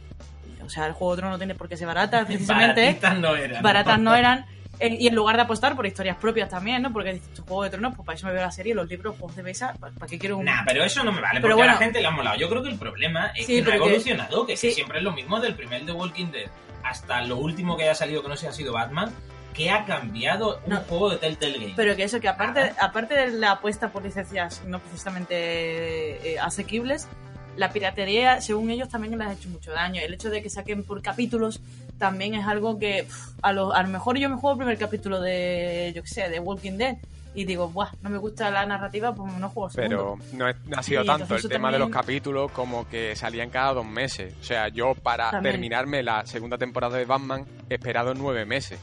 o 0.65 0.69
sea, 0.69 0.87
el 0.87 0.93
juego 0.93 1.13
otro 1.13 1.31
no 1.31 1.39
tiene 1.39 1.55
por 1.55 1.69
qué 1.69 1.77
ser 1.77 1.87
barata, 1.87 2.25
precisamente, 2.27 2.81
Baratitas 2.83 3.19
no 3.19 3.37
eran. 3.37 3.63
baratas 3.63 4.01
no 4.01 4.15
eran, 4.15 4.47
eh, 4.81 4.97
y 5.01 5.07
en 5.07 5.15
lugar 5.15 5.37
de 5.37 5.43
apostar 5.43 5.75
por 5.77 5.87
historias 5.87 6.17
propias 6.17 6.49
también, 6.51 6.83
¿no? 6.83 6.93
Porque 6.93 7.15
dices, 7.15 7.29
juego 7.47 7.63
de 7.65 7.71
tronos, 7.71 7.95
pues 7.95 8.05
para 8.07 8.17
eso 8.17 8.27
me 8.27 8.33
veo 8.33 8.43
la 8.43 8.51
serie, 8.51 8.75
los 8.75 8.89
libros, 8.89 9.17
juegos 9.19 9.37
de 9.37 9.43
mesa, 9.43 9.75
¿para 9.81 9.93
para 9.95 10.07
qué 10.09 10.19
quiero 10.19 10.39
un...? 10.39 10.45
Nah, 10.45 10.65
pero 10.67 10.85
eso 10.85 11.03
no 11.05 11.13
me 11.13 11.21
vale, 11.21 11.41
Pero 11.41 11.55
porque 11.55 11.63
a 11.63 11.67
la 11.67 11.73
bueno. 11.73 11.85
gente 11.85 12.01
le 12.01 12.07
ha 12.07 12.11
molado. 12.11 12.37
Yo 12.37 12.49
creo 12.49 12.63
que 12.63 12.69
el 12.71 12.79
problema 12.79 13.29
es 13.35 13.47
Sí, 13.47 13.57
que 13.57 13.63
no 13.63 13.71
ha 13.73 13.77
evolucionado, 13.77 14.47
que, 14.47 14.57
sí. 14.57 14.71
siempre 14.73 14.99
es 14.99 15.05
lo 15.05 15.13
mismo 15.13 15.41
del 15.41 15.55
primer 15.55 15.85
The 15.87 15.93
Walking 15.93 16.27
Dead 16.33 16.51
hasta 16.85 17.23
lo 17.23 17.37
último 17.39 17.77
que 17.77 17.85
haya 17.85 17.95
salido, 17.95 18.23
que 18.23 18.29
no 18.29 18.37
si 18.37 18.47
ha 18.47 18.53
sido 18.53 18.73
Batman, 18.73 19.13
que 19.55 19.71
ha 19.71 19.85
cambiado 19.87 20.61
un 20.67 20.75
No. 20.75 20.81
juego 20.81 21.11
de 21.11 21.17
Telltale 21.17 21.55
Games. 21.59 21.73
Pero 21.75 21.97
que 21.97 22.05
eso, 22.05 22.21
que 22.21 22.29
aparte, 22.29 22.73
aparte 22.79 23.15
de 23.15 23.31
la 23.31 23.53
apuesta 23.53 23.89
por 23.91 24.05
licencias 24.05 24.63
no 24.67 24.79
precisamente 24.79 26.35
eh, 26.35 26.39
asequibles, 26.39 27.09
la 27.57 27.73
piratería, 27.73 28.41
según 28.43 28.71
ellos, 28.71 28.89
también 28.91 29.17
les 29.19 29.27
ha 29.29 29.33
hecho 29.33 29.49
mucho 29.49 29.73
daño. 29.73 30.01
El 30.03 30.13
hecho 30.15 30.29
de 30.31 30.43
que 30.43 30.51
saquen 30.51 30.85
por 30.85 31.01
capítulos 31.03 31.61
también 31.99 32.35
es 32.35 32.47
algo 32.47 32.79
que 32.79 33.07
a 33.43 33.53
lo, 33.53 33.73
a 33.73 33.83
lo 33.83 33.89
mejor 33.89 34.19
yo 34.19 34.29
me 34.29 34.37
juego 34.37 34.53
el 34.53 34.59
primer 34.59 34.79
capítulo 34.79 35.21
de, 35.21 35.93
yo 35.95 36.03
qué 36.03 36.09
sé, 36.09 36.29
de 36.29 36.39
Walking 36.41 36.73
Dead 36.79 36.97
y 37.35 37.45
digo, 37.45 37.69
Buah, 37.69 37.91
no 38.01 38.09
me 38.09 38.17
gusta 38.19 38.51
la 38.51 38.65
narrativa, 38.65 39.15
pues 39.15 39.31
no 39.35 39.49
juego 39.51 39.69
segundo. 39.69 40.17
Pero 40.23 40.39
no, 40.39 40.49
es- 40.49 40.57
no 40.67 40.79
ha 40.79 40.83
sido 40.83 41.03
Y 41.03 41.07
tanto 41.07 41.37
el 41.37 41.49
tema 41.49 41.71
de 41.71 41.79
los 41.79 41.91
capítulos 41.91 42.51
como 42.53 42.89
que 42.89 43.15
salían 43.15 43.51
cada 43.51 43.75
dos 43.75 43.85
meses. 43.87 44.35
O 44.41 44.45
sea, 44.45 44.69
yo 44.69 44.95
para 44.95 45.31
También. 45.31 45.53
terminarme 45.53 46.03
la 46.03 46.25
segunda 46.27 46.57
temporada 46.57 46.97
de 46.97 47.05
Batman 47.05 47.45
he 47.69 47.75
esperado 47.75 48.15
nueve 48.15 48.47
meses. 48.47 48.79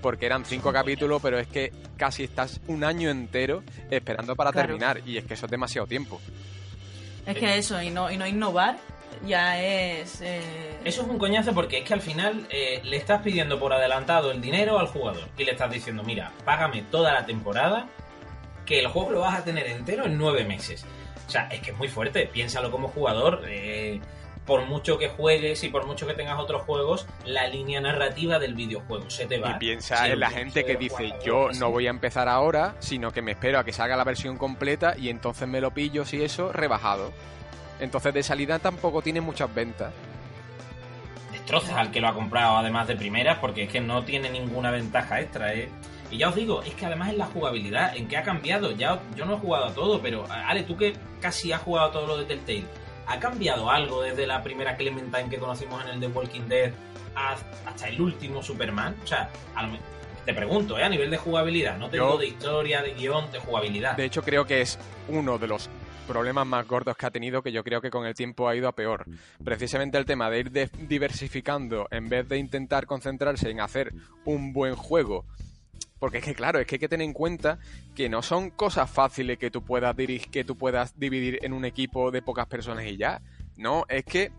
Porque 0.00 0.26
eran 0.26 0.44
cinco 0.44 0.72
capítulos, 0.72 1.20
pero 1.20 1.40
es 1.40 1.48
que 1.48 1.72
casi 1.96 2.22
estás 2.22 2.60
un 2.68 2.84
año 2.84 3.10
entero 3.10 3.64
esperando 3.90 4.36
para 4.36 4.52
Claro. 4.52 4.68
terminar. 4.68 5.00
Y 5.04 5.16
es 5.18 5.24
que 5.24 5.34
eso 5.34 5.46
es 5.46 5.50
demasiado 5.50 5.88
tiempo. 5.88 6.20
Es 7.26 7.36
que 7.36 7.58
eso, 7.58 7.82
y 7.82 7.90
no, 7.90 8.08
y 8.10 8.16
no 8.16 8.24
innovar, 8.28 8.78
ya 9.26 9.60
es... 9.62 10.20
eh, 10.22 10.78
Eso 10.84 11.02
es 11.02 11.08
un 11.08 11.18
coñazo 11.18 11.52
porque 11.54 11.78
es 11.78 11.84
que 11.84 11.94
al 11.94 12.00
final 12.00 12.46
eh, 12.50 12.80
le 12.84 12.96
estás 12.96 13.22
pidiendo 13.22 13.58
por 13.58 13.72
adelantado 13.72 14.30
el 14.30 14.40
dinero 14.40 14.78
al 14.78 14.86
jugador 14.86 15.28
y 15.36 15.44
le 15.44 15.52
estás 15.52 15.70
diciendo, 15.70 16.02
mira, 16.02 16.32
págame 16.44 16.82
toda 16.90 17.12
la 17.12 17.24
temporada, 17.26 17.86
que 18.66 18.80
el 18.80 18.88
juego 18.88 19.10
lo 19.12 19.20
vas 19.20 19.38
a 19.38 19.44
tener 19.44 19.66
entero 19.66 20.04
en 20.06 20.18
nueve 20.18 20.44
meses. 20.44 20.84
O 21.26 21.30
sea, 21.30 21.48
es 21.48 21.60
que 21.60 21.72
es 21.72 21.76
muy 21.76 21.88
fuerte, 21.88 22.26
piénsalo 22.26 22.70
como 22.70 22.88
jugador. 22.88 23.42
eh, 23.48 24.00
por 24.46 24.64
mucho 24.64 24.96
que 24.96 25.10
juegues 25.10 25.62
y 25.62 25.68
por 25.68 25.84
mucho 25.84 26.06
que 26.06 26.14
tengas 26.14 26.38
otros 26.40 26.62
juegos, 26.62 27.06
la 27.26 27.46
línea 27.48 27.82
narrativa 27.82 28.38
del 28.38 28.54
videojuego 28.54 29.10
se 29.10 29.26
te 29.26 29.36
va. 29.38 29.50
Y 29.50 29.54
piensa 29.58 30.06
Sí, 30.06 30.12
en 30.12 30.20
la 30.20 30.30
gente 30.30 30.64
que 30.64 30.76
dice, 30.76 31.10
jugador, 31.10 31.22
yo 31.22 31.48
no 31.60 31.70
voy 31.70 31.86
a 31.86 31.90
empezar 31.90 32.28
ahora, 32.30 32.74
sino 32.78 33.10
que 33.12 33.20
me 33.20 33.32
espero 33.32 33.58
a 33.58 33.64
que 33.64 33.74
salga 33.74 33.94
la 33.94 34.04
versión 34.04 34.38
completa 34.38 34.94
y 34.96 35.10
entonces 35.10 35.46
me 35.46 35.60
lo 35.60 35.72
pillo, 35.74 36.06
si 36.06 36.22
eso, 36.24 36.50
rebajado. 36.50 37.12
Entonces 37.80 38.12
de 38.14 38.22
salida 38.22 38.58
tampoco 38.58 39.02
tiene 39.02 39.20
muchas 39.20 39.52
ventas. 39.54 39.92
destrozas 41.32 41.76
al 41.76 41.90
que 41.90 42.00
lo 42.00 42.08
ha 42.08 42.14
comprado 42.14 42.56
además 42.58 42.88
de 42.88 42.96
primeras 42.96 43.38
porque 43.38 43.64
es 43.64 43.70
que 43.70 43.80
no 43.80 44.02
tiene 44.04 44.30
ninguna 44.30 44.70
ventaja 44.70 45.20
extra 45.20 45.54
¿eh? 45.54 45.68
y 46.10 46.18
ya 46.18 46.28
os 46.28 46.34
digo 46.34 46.62
es 46.62 46.74
que 46.74 46.86
además 46.86 47.10
es 47.10 47.16
la 47.16 47.26
jugabilidad 47.26 47.96
en 47.96 48.08
que 48.08 48.16
ha 48.16 48.22
cambiado 48.22 48.72
ya 48.72 49.00
yo 49.16 49.24
no 49.24 49.34
he 49.34 49.38
jugado 49.38 49.66
a 49.66 49.72
todo 49.72 50.00
pero 50.00 50.26
Ale 50.30 50.62
tú 50.64 50.76
que 50.76 50.94
casi 51.20 51.52
has 51.52 51.62
jugado 51.62 51.88
a 51.88 51.92
todo 51.92 52.06
lo 52.06 52.16
de 52.18 52.24
Telltale 52.24 52.64
¿Ha 53.10 53.18
cambiado 53.18 53.70
algo 53.70 54.02
desde 54.02 54.26
la 54.26 54.42
primera 54.42 54.76
Clementine 54.76 55.30
que 55.30 55.38
conocimos 55.38 55.82
en 55.82 55.88
el 55.88 56.00
The 56.00 56.08
Walking 56.08 56.46
Dead 56.46 56.72
hasta 57.14 57.88
el 57.88 57.98
último 58.02 58.42
Superman? 58.42 58.94
O 59.02 59.06
sea, 59.06 59.30
te 60.26 60.34
pregunto, 60.34 60.78
¿eh? 60.78 60.84
a 60.84 60.90
nivel 60.90 61.10
de 61.10 61.16
jugabilidad, 61.16 61.78
no 61.78 61.88
tengo 61.88 62.18
de 62.18 62.26
historia, 62.26 62.82
de 62.82 62.92
guion, 62.92 63.32
de 63.32 63.38
jugabilidad. 63.38 63.96
De 63.96 64.04
hecho, 64.04 64.22
creo 64.22 64.44
que 64.44 64.60
es 64.60 64.78
uno 65.08 65.38
de 65.38 65.46
los 65.48 65.70
problemas 66.08 66.46
más 66.46 66.66
gordos 66.66 66.96
que 66.96 67.06
ha 67.06 67.10
tenido 67.10 67.42
que 67.42 67.52
yo 67.52 67.62
creo 67.62 67.80
que 67.80 67.90
con 67.90 68.06
el 68.06 68.14
tiempo 68.14 68.48
ha 68.48 68.56
ido 68.56 68.66
a 68.66 68.72
peor. 68.72 69.04
Precisamente 69.44 69.98
el 69.98 70.06
tema 70.06 70.30
de 70.30 70.40
ir 70.40 70.50
diversificando 70.88 71.86
en 71.90 72.08
vez 72.08 72.26
de 72.28 72.38
intentar 72.38 72.86
concentrarse 72.86 73.50
en 73.50 73.60
hacer 73.60 73.92
un 74.24 74.52
buen 74.52 74.74
juego. 74.74 75.24
Porque 75.98 76.18
es 76.18 76.24
que 76.24 76.34
claro, 76.34 76.58
es 76.58 76.66
que 76.66 76.76
hay 76.76 76.80
que 76.80 76.88
tener 76.88 77.04
en 77.04 77.12
cuenta 77.12 77.58
que 77.94 78.08
no 78.08 78.22
son 78.22 78.50
cosas 78.50 78.90
fáciles 78.90 79.38
que 79.38 79.50
tú 79.50 79.62
puedas 79.62 79.96
dirigir, 79.96 80.30
que 80.30 80.44
tú 80.44 80.56
puedas 80.56 80.98
dividir 80.98 81.38
en 81.42 81.52
un 81.52 81.64
equipo 81.64 82.10
de 82.10 82.22
pocas 82.22 82.46
personas 82.46 82.86
y 82.86 82.96
ya. 82.96 83.20
No, 83.56 83.84
es 83.88 84.04
que 84.04 84.30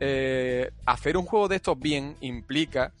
eh, 0.00 0.70
hacer 0.84 1.16
un 1.16 1.24
juego 1.24 1.48
de 1.48 1.56
estos 1.56 1.78
bien 1.78 2.16
implica 2.20 2.92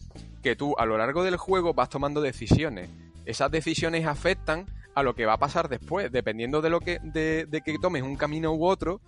que 0.42 0.56
tú 0.56 0.74
a 0.78 0.86
lo 0.86 0.96
largo 0.96 1.22
del 1.22 1.36
juego 1.36 1.74
vas 1.74 1.90
tomando 1.90 2.20
decisiones. 2.20 2.88
Esas 3.26 3.50
decisiones 3.50 4.06
afectan 4.06 4.66
a 4.96 5.02
lo 5.02 5.14
que 5.14 5.26
va 5.26 5.34
a 5.34 5.38
pasar 5.38 5.68
después, 5.68 6.10
dependiendo 6.10 6.62
de 6.62 6.70
lo 6.70 6.80
que, 6.80 6.98
de, 7.02 7.62
que 7.62 7.78
tomes 7.78 8.02
un 8.02 8.16
camino 8.16 8.54
u 8.54 8.64
otro. 8.64 9.02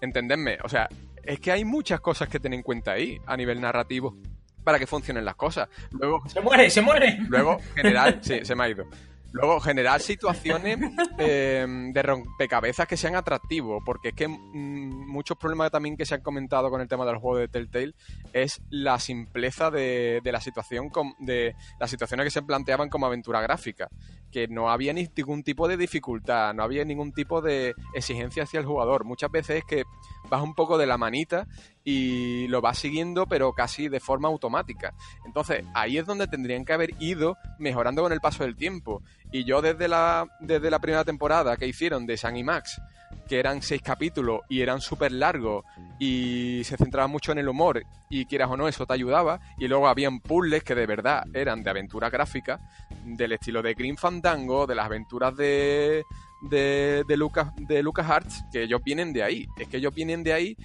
Entendedme, 0.00 0.58
o 0.64 0.68
sea, 0.68 0.88
es 1.22 1.38
que 1.38 1.52
hay 1.52 1.64
muchas 1.64 2.00
cosas 2.00 2.28
que 2.28 2.40
tener 2.40 2.58
en 2.58 2.64
cuenta 2.64 2.92
ahí 2.92 3.16
a 3.24 3.36
nivel 3.36 3.60
narrativo 3.60 4.16
para 4.64 4.80
que 4.80 4.86
funcionen 4.88 5.24
las 5.24 5.36
cosas. 5.36 5.68
Luego, 5.92 6.28
se 6.28 6.40
muere, 6.40 6.68
se 6.70 6.82
muere. 6.82 7.18
Luego, 7.28 7.58
general, 7.76 8.18
sí, 8.20 8.40
se 8.42 8.56
me 8.56 8.64
ha 8.64 8.68
ido. 8.68 8.84
Luego, 9.32 9.60
generar 9.60 10.00
situaciones 10.00 10.78
eh, 11.18 11.66
de 11.68 12.02
rompecabezas 12.02 12.86
que 12.86 12.96
sean 12.96 13.16
atractivos, 13.16 13.82
porque 13.84 14.08
es 14.08 14.14
que 14.14 14.28
mm, 14.28 15.10
muchos 15.10 15.36
problemas 15.36 15.70
también 15.70 15.96
que 15.96 16.06
se 16.06 16.14
han 16.14 16.22
comentado 16.22 16.70
con 16.70 16.80
el 16.80 16.88
tema 16.88 17.04
del 17.04 17.16
juego 17.16 17.38
de 17.38 17.48
Telltale 17.48 17.94
es 18.32 18.60
la 18.70 18.98
simpleza 18.98 19.70
de, 19.70 20.20
la 20.24 20.40
situación, 20.40 20.90
de 21.18 21.54
las 21.78 21.90
situaciones 21.90 22.24
que 22.24 22.30
se 22.30 22.42
planteaban 22.42 22.88
como 22.88 23.06
aventura 23.06 23.40
gráfica, 23.40 23.88
que 24.30 24.48
no 24.48 24.70
había 24.70 24.92
ningún 24.92 25.42
tipo 25.42 25.68
de 25.68 25.76
dificultad, 25.76 26.54
no 26.54 26.62
había 26.62 26.84
ningún 26.84 27.12
tipo 27.12 27.40
de 27.40 27.74
exigencia 27.94 28.44
hacia 28.44 28.60
el 28.60 28.66
jugador. 28.66 29.04
Muchas 29.04 29.30
veces 29.30 29.58
es 29.58 29.64
que 29.64 29.84
vas 30.28 30.42
un 30.42 30.54
poco 30.54 30.78
de 30.78 30.86
la 30.86 30.98
manita 30.98 31.46
y 31.84 32.48
lo 32.48 32.60
vas 32.60 32.78
siguiendo, 32.78 33.26
pero 33.26 33.52
casi 33.52 33.88
de 33.88 34.00
forma 34.00 34.28
automática. 34.28 34.94
Entonces, 35.24 35.64
ahí 35.74 35.98
es 35.98 36.06
donde 36.06 36.26
tendrían 36.26 36.64
que 36.64 36.72
haber 36.72 36.94
ido 37.00 37.36
mejorando 37.58 38.02
con 38.02 38.12
el 38.12 38.20
paso 38.20 38.44
del 38.44 38.56
tiempo. 38.56 39.02
Y 39.32 39.44
yo 39.44 39.62
desde 39.62 39.88
la, 39.88 40.26
desde 40.40 40.70
la 40.70 40.78
primera 40.78 41.04
temporada 41.04 41.56
que 41.56 41.66
hicieron 41.66 42.06
de 42.06 42.16
San 42.16 42.36
y 42.36 42.44
Max, 42.44 42.80
que 43.28 43.38
eran 43.38 43.62
seis 43.62 43.82
capítulos 43.82 44.40
y 44.48 44.60
eran 44.60 44.80
súper 44.80 45.12
largos 45.12 45.64
y 45.98 46.62
se 46.64 46.76
centraban 46.76 47.10
mucho 47.10 47.32
en 47.32 47.38
el 47.38 47.48
humor 47.48 47.82
y 48.08 48.24
quieras 48.26 48.50
o 48.50 48.56
no 48.56 48.68
eso 48.68 48.86
te 48.86 48.94
ayudaba 48.94 49.40
y 49.58 49.68
luego 49.68 49.88
habían 49.88 50.20
puzzles 50.20 50.62
que 50.62 50.74
de 50.74 50.86
verdad 50.86 51.24
eran 51.34 51.62
de 51.62 51.70
aventura 51.70 52.10
gráfica 52.10 52.60
del 53.04 53.32
estilo 53.32 53.62
de 53.62 53.74
Green 53.74 53.96
Fandango, 53.96 54.66
de 54.66 54.74
las 54.74 54.86
aventuras 54.86 55.36
de, 55.36 56.04
de, 56.42 57.04
de, 57.06 57.16
Lucas, 57.16 57.52
de 57.56 57.82
Lucas 57.82 58.08
Arts, 58.08 58.44
que 58.52 58.62
ellos 58.62 58.82
vienen 58.84 59.12
de 59.12 59.22
ahí. 59.22 59.46
Es 59.58 59.68
que 59.68 59.78
ellos 59.78 59.94
vienen 59.94 60.22
de 60.22 60.32
ahí 60.32 60.56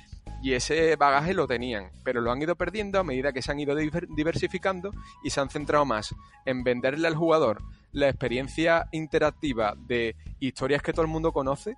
y 0.41 0.53
ese 0.53 0.95
bagaje 0.95 1.33
lo 1.33 1.47
tenían, 1.47 1.89
pero 2.03 2.19
lo 2.19 2.31
han 2.31 2.41
ido 2.41 2.55
perdiendo 2.55 2.99
a 2.99 3.03
medida 3.03 3.31
que 3.31 3.41
se 3.41 3.51
han 3.51 3.59
ido 3.59 3.75
diversificando 3.75 4.91
y 5.23 5.29
se 5.29 5.39
han 5.39 5.49
centrado 5.49 5.85
más 5.85 6.15
en 6.45 6.63
venderle 6.63 7.07
al 7.07 7.15
jugador 7.15 7.61
la 7.91 8.09
experiencia 8.09 8.87
interactiva 8.91 9.75
de 9.77 10.15
historias 10.39 10.81
que 10.81 10.93
todo 10.93 11.03
el 11.03 11.11
mundo 11.11 11.31
conoce. 11.31 11.75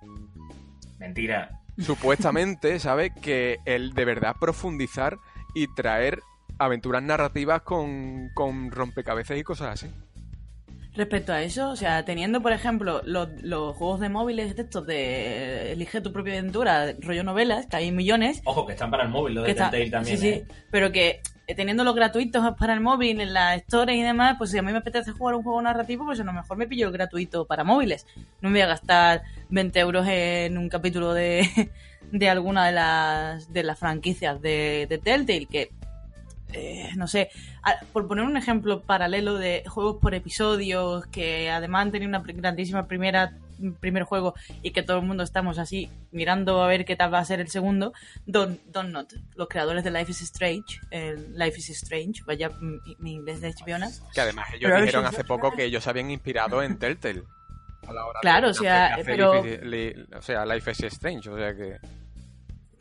Mentira. 0.98 1.60
Supuestamente, 1.78 2.78
¿sabes? 2.80 3.12
Que 3.20 3.58
el 3.66 3.92
de 3.92 4.04
verdad 4.04 4.36
profundizar 4.40 5.18
y 5.54 5.66
traer 5.74 6.22
aventuras 6.58 7.02
narrativas 7.02 7.62
con, 7.62 8.30
con 8.32 8.70
rompecabezas 8.70 9.36
y 9.36 9.42
cosas 9.42 9.82
así. 9.82 9.94
Respecto 10.96 11.32
a 11.32 11.42
eso, 11.42 11.70
o 11.70 11.76
sea, 11.76 12.04
teniendo, 12.04 12.40
por 12.40 12.52
ejemplo, 12.52 13.02
los, 13.04 13.28
juegos 13.76 13.98
de 13.98 14.08
móviles 14.08 14.54
de 14.54 14.62
estos 14.62 14.86
de 14.86 15.72
Elige 15.72 16.00
tu 16.00 16.12
propia 16.12 16.34
aventura, 16.34 16.94
rollo 17.00 17.24
novelas, 17.24 17.66
que 17.66 17.76
hay 17.76 17.90
millones. 17.90 18.42
Ojo, 18.44 18.64
que 18.64 18.74
están 18.74 18.92
para 18.92 19.02
el 19.02 19.08
móvil, 19.08 19.34
lo 19.34 19.42
de 19.42 19.54
Telltale 19.54 19.90
también. 19.90 20.18
Sí, 20.18 20.22
sí, 20.22 20.28
¿eh? 20.28 20.46
pero 20.70 20.92
que 20.92 21.20
eh, 21.48 21.54
teniendo 21.56 21.82
los 21.82 21.94
gratuitos 21.96 22.44
para 22.56 22.74
el 22.74 22.80
móvil, 22.80 23.20
en 23.20 23.34
las 23.34 23.60
stores 23.62 23.96
y 23.96 24.02
demás, 24.02 24.36
pues 24.38 24.50
si 24.50 24.58
a 24.58 24.62
mí 24.62 24.70
me 24.70 24.78
apetece 24.78 25.10
jugar 25.10 25.34
un 25.34 25.42
juego 25.42 25.60
narrativo, 25.60 26.04
pues 26.04 26.20
a 26.20 26.24
lo 26.24 26.32
mejor 26.32 26.56
me 26.56 26.68
pillo 26.68 26.86
el 26.86 26.92
gratuito 26.92 27.44
para 27.44 27.64
móviles. 27.64 28.06
No 28.40 28.48
me 28.48 28.60
voy 28.60 28.62
a 28.62 28.66
gastar 28.66 29.22
20 29.50 29.80
euros 29.80 30.06
en 30.08 30.56
un 30.56 30.68
capítulo 30.68 31.12
de, 31.12 31.70
de 32.12 32.28
alguna 32.30 32.66
de 32.66 32.72
las, 32.72 33.52
de 33.52 33.62
las 33.62 33.78
franquicias 33.78 34.40
de, 34.40 34.86
de 34.88 34.98
Telltale, 34.98 35.46
que 35.46 35.70
eh, 36.54 36.90
no 36.96 37.08
sé, 37.08 37.30
por 37.92 38.06
poner 38.06 38.24
un 38.24 38.36
ejemplo 38.36 38.80
paralelo 38.80 39.34
de 39.34 39.64
juegos 39.66 39.96
por 40.00 40.14
episodios, 40.14 41.06
que 41.06 41.50
además 41.50 41.82
han 41.82 41.92
tenido 41.92 42.08
una 42.08 42.20
grandísima 42.20 42.86
primera 42.86 43.32
primer 43.80 44.02
juego 44.02 44.34
y 44.62 44.72
que 44.72 44.82
todo 44.82 44.98
el 44.98 45.06
mundo 45.06 45.22
estamos 45.22 45.58
así 45.58 45.88
mirando 46.10 46.62
a 46.62 46.66
ver 46.66 46.84
qué 46.84 46.96
tal 46.96 47.14
va 47.14 47.20
a 47.20 47.24
ser 47.24 47.40
el 47.40 47.48
segundo, 47.48 47.92
Don't, 48.26 48.60
Don't 48.66 48.90
Not, 48.90 49.12
los 49.36 49.48
creadores 49.48 49.84
de 49.84 49.90
Life 49.90 50.10
is 50.10 50.22
Strange, 50.22 50.80
Life 50.90 51.58
is 51.58 51.70
Strange, 51.70 52.22
vaya 52.26 52.50
mi, 52.98 53.12
inglés 53.12 53.40
de 53.40 53.50
HBO. 53.50 53.78
Que 54.12 54.20
además 54.20 54.48
ellos 54.54 54.72
dijeron 54.80 55.06
hace 55.06 55.24
poco 55.24 55.52
que 55.52 55.64
ellos 55.64 55.86
habían 55.86 56.10
inspirado 56.10 56.62
en 56.62 56.78
Telltale. 56.78 57.22
claro, 58.20 58.48
o 58.50 58.54
sea, 58.54 58.98
pero... 59.04 59.40
o 59.40 60.22
sea, 60.22 60.44
Life 60.46 60.70
is 60.70 60.82
Strange, 60.84 61.30
o 61.30 61.36
sea 61.36 61.54
que... 61.54 61.78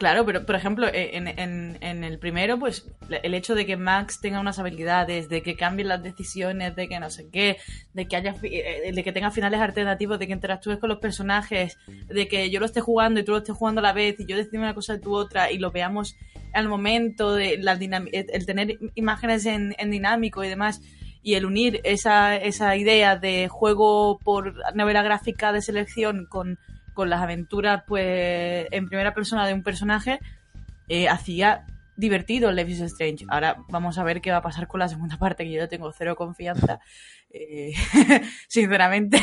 Claro, 0.04 0.26
pero 0.26 0.46
por 0.46 0.56
ejemplo, 0.56 0.86
eh, 0.90 1.12
en, 1.14 2.04
el 2.04 2.20
primero, 2.20 2.60
pues 2.60 2.86
el 3.24 3.34
hecho 3.34 3.56
de 3.56 3.66
que 3.66 3.78
Max 3.78 4.20
tenga 4.20 4.42
unas 4.42 4.60
habilidades, 4.60 5.30
de 5.30 5.42
que 5.42 5.56
cambien 5.56 5.88
las 5.88 6.04
decisiones, 6.04 6.76
de 6.76 6.90
que 6.90 7.00
no 7.00 7.10
sé 7.10 7.30
qué, 7.32 7.56
de 7.94 8.06
que 8.06 8.18
haya 8.18 8.36
eh, 8.44 8.92
de 8.94 9.02
que 9.02 9.14
tenga 9.14 9.32
finales 9.32 9.62
alternativos, 9.62 10.20
de 10.20 10.28
que 10.28 10.34
interactúes 10.34 10.78
con 10.80 10.90
los 10.90 11.00
personajes, 11.00 11.78
de 11.88 12.28
que 12.28 12.50
yo 12.50 12.60
lo 12.60 12.66
esté 12.66 12.82
jugando 12.82 13.22
y 13.22 13.24
tú 13.24 13.32
lo 13.32 13.38
estés 13.38 13.56
jugando 13.56 13.80
a 13.80 13.82
la 13.82 13.94
vez 13.94 14.20
y 14.20 14.26
yo 14.26 14.36
decido 14.36 14.62
una 14.62 14.74
cosa 14.74 14.96
y 14.96 15.00
tú 15.00 15.16
otra 15.16 15.50
y 15.50 15.58
lo 15.58 15.72
veamos 15.72 16.18
al 16.52 16.68
momento 16.68 17.34
de 17.34 17.58
la 17.60 17.80
el 18.12 18.46
tener 18.46 18.80
imágenes 18.96 19.46
en, 19.46 19.74
en 19.78 19.90
dinámico 19.90 20.44
y 20.44 20.50
demás 20.50 20.82
y 21.22 21.36
el 21.36 21.46
unir 21.46 21.80
esa, 21.86 22.36
esa 22.36 22.76
idea 22.76 23.16
de 23.16 23.48
juego 23.48 24.20
por 24.22 24.54
novela 24.76 25.02
gráfica 25.02 25.54
de 25.54 25.62
selección 25.62 26.26
con 26.30 26.60
con 26.94 27.10
las 27.10 27.22
aventuras 27.22 27.84
pues 27.88 28.68
en 28.72 28.88
primera 28.88 29.14
persona 29.14 29.48
de 29.48 29.54
un 29.54 29.64
personaje 29.64 30.20
eh, 30.88 31.10
hacía 31.10 31.66
divertido 31.96 32.52
Life 32.52 32.72
is 32.72 32.82
Strange. 32.82 33.26
Ahora 33.30 33.58
vamos 33.70 33.98
a 33.98 34.04
ver 34.04 34.22
qué 34.22 34.32
va 34.32 34.38
a 34.38 34.42
pasar 34.42 34.68
con 34.68 34.80
la 34.80 34.88
segunda 34.88 35.18
parte, 35.20 35.44
que 35.44 35.52
yo 35.52 35.68
tengo 35.68 35.92
cero 35.92 36.16
confianza, 36.16 36.80
eh, 37.32 37.74
sinceramente 38.48 39.20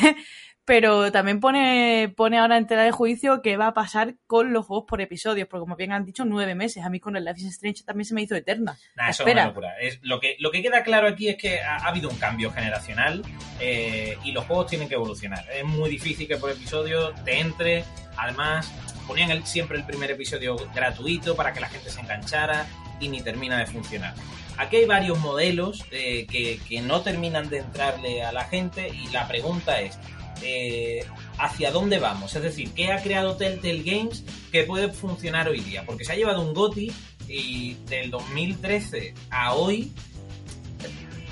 pero 0.70 1.10
también 1.10 1.40
pone, 1.40 2.14
pone 2.16 2.38
ahora 2.38 2.56
en 2.56 2.64
tela 2.64 2.84
de 2.84 2.92
juicio 2.92 3.42
qué 3.42 3.56
va 3.56 3.66
a 3.66 3.74
pasar 3.74 4.14
con 4.28 4.52
los 4.52 4.66
juegos 4.66 4.84
por 4.86 5.00
episodios, 5.00 5.48
porque 5.48 5.62
como 5.62 5.74
bien 5.74 5.90
han 5.90 6.04
dicho, 6.04 6.24
nueve 6.24 6.54
meses. 6.54 6.84
A 6.84 6.90
mí 6.90 7.00
con 7.00 7.16
el 7.16 7.24
Life 7.24 7.40
is 7.40 7.48
Strange 7.48 7.82
también 7.82 8.04
se 8.04 8.14
me 8.14 8.22
hizo 8.22 8.36
eterna. 8.36 8.78
eso 9.08 9.26
es 9.26 9.32
una 9.32 9.46
locura. 9.46 9.74
lo, 10.02 10.20
que, 10.20 10.36
lo 10.38 10.52
que 10.52 10.62
queda 10.62 10.84
claro 10.84 11.08
aquí 11.08 11.28
es 11.28 11.36
que 11.38 11.60
ha, 11.60 11.78
habido 11.78 12.08
un 12.08 12.16
cambio 12.18 12.52
generacional 12.52 13.24
eh, 13.58 14.16
y 14.22 14.30
los 14.30 14.44
juegos 14.44 14.68
tienen 14.68 14.88
que 14.88 14.94
evolucionar. 14.94 15.44
Es 15.52 15.64
muy 15.64 15.90
difícil 15.90 16.28
que 16.28 16.36
por 16.36 16.52
episodio 16.52 17.14
te 17.24 17.40
entre. 17.40 17.82
Además, 18.16 18.72
ponían 19.08 19.44
siempre 19.44 19.76
el 19.76 19.84
primer 19.84 20.12
episodio 20.12 20.54
gratuito 20.72 21.34
para 21.34 21.52
que 21.52 21.58
la 21.58 21.68
gente 21.68 21.90
se 21.90 21.98
enganchara 21.98 22.68
y 23.00 23.08
ni 23.08 23.22
termina 23.22 23.58
de 23.58 23.66
funcionar. 23.66 24.14
Aquí 24.56 24.76
hay 24.76 24.84
varios 24.84 25.18
modelos 25.18 25.84
eh, 25.90 26.28
que, 26.30 26.60
que 26.68 26.80
no 26.80 27.00
terminan 27.00 27.48
de 27.48 27.58
entrarle 27.58 28.22
a 28.22 28.30
la 28.30 28.44
gente 28.44 28.88
y 28.88 29.08
la 29.08 29.26
pregunta 29.26 29.80
es, 29.80 29.98
eh, 30.42 31.04
hacia 31.38 31.70
dónde 31.70 31.99
vamos. 31.99 32.35
Es 32.35 32.42
decir, 32.42 32.73
¿qué 32.73 32.92
ha 32.92 33.02
creado 33.02 33.37
Telltale 33.37 33.82
Games 33.82 34.25
que 34.50 34.64
puede 34.64 34.90
funcionar 34.90 35.49
hoy 35.49 35.61
día? 35.61 35.85
Porque 35.87 36.04
se 36.04 36.12
ha 36.12 36.16
llevado 36.16 36.42
un 36.42 36.54
GOTI 36.54 36.92
y 37.28 37.75
del 37.88 38.11
2013 38.11 39.14
a 39.30 39.54
hoy 39.54 39.92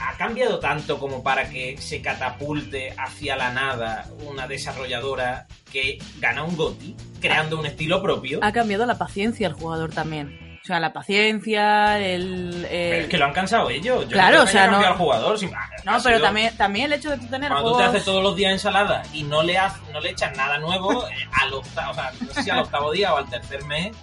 ha 0.01 0.17
cambiado 0.17 0.59
tanto 0.59 0.99
como 0.99 1.23
para 1.23 1.51
que 1.51 1.77
se 1.79 2.01
catapulte 2.01 2.95
hacia 2.97 3.37
la 3.37 3.53
nada 3.53 4.09
una 4.27 4.47
desarrolladora 4.47 5.47
que 5.73 5.99
gana 6.21 6.45
un 6.45 6.57
GOTI 6.57 6.95
creando 7.21 7.59
un 7.59 7.67
estilo 7.67 8.01
propio. 8.03 8.41
Ha 8.43 8.53
cambiado 8.53 8.87
la 8.87 8.97
paciencia 8.97 9.49
al 9.49 9.55
jugador 9.55 9.93
también. 9.93 10.48
O 10.69 10.71
sea, 10.71 10.81
la 10.81 10.93
paciencia, 10.93 11.99
el... 11.99 12.67
es 12.71 13.07
que 13.07 13.17
lo 13.17 13.25
han 13.25 13.33
cansado 13.33 13.71
ellos. 13.71 14.03
Yo 14.03 14.11
claro, 14.11 14.37
no 14.37 14.45
o 14.45 14.47
sea, 14.47 14.67
no... 14.67 14.77
al 14.77 14.99
jugador. 14.99 15.39
no, 15.83 15.97
pero 16.05 16.21
también, 16.21 16.55
también 16.59 16.85
el 16.85 16.93
hecho 16.93 17.09
de 17.09 17.17
tú 17.17 17.27
tener 17.27 17.51
Cuando 17.51 17.73
tú 17.73 17.79
te 17.79 17.85
haces 17.85 18.05
todos 18.05 18.23
los 18.23 18.37
días 18.37 18.53
ensalada 18.53 19.03
y 19.15 19.23
no 19.23 19.43
le, 19.43 19.59
no 19.95 19.99
le 19.99 20.11
echas 20.11 20.37
nada 20.37 20.59
nuevo, 20.59 21.09
eh, 21.09 21.27
al 21.41 21.55
octavo, 21.55 21.93
o 21.93 21.95
sea, 21.95 22.13
no 22.21 22.35
sé 22.35 22.43
si 22.43 22.51
al 22.51 22.59
octavo 22.59 22.93
día 22.93 23.15
o 23.15 23.17
al 23.17 23.31
tercer 23.31 23.65
mes, 23.65 23.97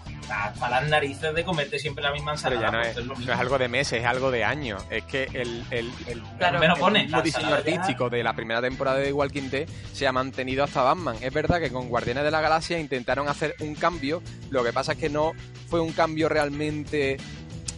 para 0.59 0.81
las 0.81 0.89
narices 0.89 1.33
de 1.33 1.43
comerte 1.43 1.79
siempre 1.79 2.03
la 2.03 2.11
misma 2.11 2.33
Pero 2.41 2.55
ensalada. 2.55 2.61
ya 2.61 2.71
no 2.71 3.05
pues 3.05 3.19
es, 3.19 3.25
no 3.27 3.33
es 3.33 3.39
algo 3.39 3.57
de 3.57 3.67
meses, 3.67 3.99
es 4.01 4.05
algo 4.05 4.31
de 4.31 4.43
años. 4.43 4.83
Es 4.89 5.03
que 5.03 5.23
el, 5.33 5.63
el, 5.71 5.91
el, 6.07 6.21
Claro. 6.37 6.61
El 6.61 6.73
pone, 6.79 7.07
la 7.09 7.21
diseño 7.21 7.53
artístico 7.53 8.09
de 8.09 8.23
la 8.23 8.33
primera 8.33 8.61
temporada 8.61 8.97
de 8.97 9.13
Walking 9.13 9.49
Dead 9.49 9.67
se 9.93 10.07
ha 10.07 10.11
mantenido 10.11 10.63
hasta 10.63 10.83
Batman. 10.83 11.15
Es 11.21 11.33
verdad 11.33 11.59
que 11.59 11.71
con 11.71 11.89
Guardianes 11.89 12.23
de 12.23 12.31
la 12.31 12.41
Galaxia 12.41 12.79
intentaron 12.79 13.27
hacer 13.29 13.55
un 13.59 13.75
cambio, 13.75 14.21
lo 14.49 14.63
que 14.63 14.73
pasa 14.73 14.93
es 14.93 14.97
que 14.97 15.09
no 15.09 15.33
fue 15.69 15.79
un 15.79 15.91
cambio 15.93 16.29
realmente 16.29 17.17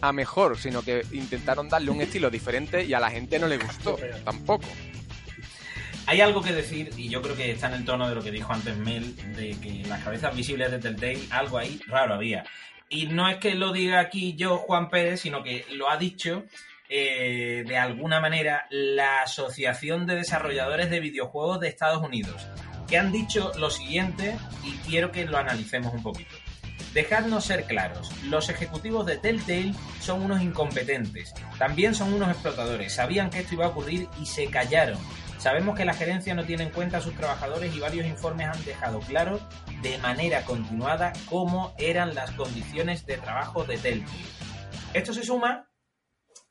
a 0.01 0.11
mejor, 0.11 0.57
sino 0.57 0.81
que 0.83 1.05
intentaron 1.11 1.69
darle 1.69 1.91
un 1.91 2.01
estilo 2.01 2.29
diferente 2.29 2.83
y 2.85 2.93
a 2.93 2.99
la 2.99 3.09
gente 3.09 3.39
no 3.39 3.47
le 3.47 3.57
gustó 3.57 3.97
tampoco. 4.23 4.65
Hay 6.07 6.21
algo 6.21 6.41
que 6.41 6.53
decir, 6.53 6.91
y 6.95 7.09
yo 7.09 7.21
creo 7.21 7.35
que 7.35 7.51
está 7.51 7.67
en 7.67 7.73
el 7.73 7.85
tono 7.85 8.07
de 8.07 8.15
lo 8.15 8.23
que 8.23 8.31
dijo 8.31 8.53
antes 8.53 8.77
Mel, 8.77 9.13
de 9.35 9.57
que 9.59 9.83
las 9.89 10.01
cabezas 10.01 10.33
visibles 10.33 10.71
de 10.71 10.79
Telltale, 10.79 11.19
algo 11.31 11.57
ahí 11.57 11.81
raro 11.85 12.13
había. 12.13 12.45
Y 12.87 13.07
no 13.07 13.27
es 13.27 13.35
que 13.37 13.55
lo 13.55 13.73
diga 13.73 13.99
aquí 13.99 14.33
yo, 14.37 14.57
Juan 14.57 14.89
Pérez, 14.89 15.19
sino 15.19 15.43
que 15.43 15.65
lo 15.71 15.89
ha 15.89 15.97
dicho 15.97 16.45
eh, 16.87 17.65
de 17.67 17.77
alguna 17.77 18.21
manera 18.21 18.67
la 18.69 19.23
Asociación 19.23 20.05
de 20.05 20.15
Desarrolladores 20.15 20.89
de 20.89 21.01
Videojuegos 21.01 21.59
de 21.59 21.67
Estados 21.67 22.01
Unidos, 22.01 22.47
que 22.87 22.97
han 22.97 23.11
dicho 23.11 23.51
lo 23.59 23.69
siguiente 23.69 24.37
y 24.63 24.71
quiero 24.89 25.11
que 25.11 25.25
lo 25.25 25.37
analicemos 25.37 25.93
un 25.93 26.03
poquito. 26.03 26.33
Dejadnos 26.93 27.43
ser 27.43 27.65
claros, 27.65 28.09
los 28.23 28.47
ejecutivos 28.47 29.05
de 29.05 29.17
Telltale 29.17 29.73
son 29.99 30.23
unos 30.23 30.41
incompetentes, 30.41 31.33
también 31.59 31.93
son 31.93 32.13
unos 32.13 32.29
explotadores, 32.29 32.93
sabían 32.93 33.29
que 33.29 33.39
esto 33.39 33.55
iba 33.55 33.65
a 33.65 33.69
ocurrir 33.69 34.07
y 34.21 34.25
se 34.25 34.47
callaron. 34.47 34.97
Sabemos 35.37 35.77
que 35.77 35.85
la 35.85 35.93
gerencia 35.93 36.33
no 36.33 36.43
tiene 36.45 36.63
en 36.63 36.71
cuenta 36.71 36.97
a 36.97 37.01
sus 37.01 37.15
trabajadores 37.15 37.75
y 37.75 37.79
varios 37.79 38.07
informes 38.07 38.47
han 38.47 38.65
dejado 38.65 38.99
claro 39.01 39.39
de 39.81 39.97
manera 39.99 40.43
continuada 40.43 41.13
cómo 41.29 41.75
eran 41.77 42.15
las 42.15 42.31
condiciones 42.31 43.05
de 43.05 43.17
trabajo 43.17 43.63
de 43.63 43.77
Telltale. 43.77 44.21
Esto 44.93 45.13
se 45.13 45.23
suma 45.23 45.69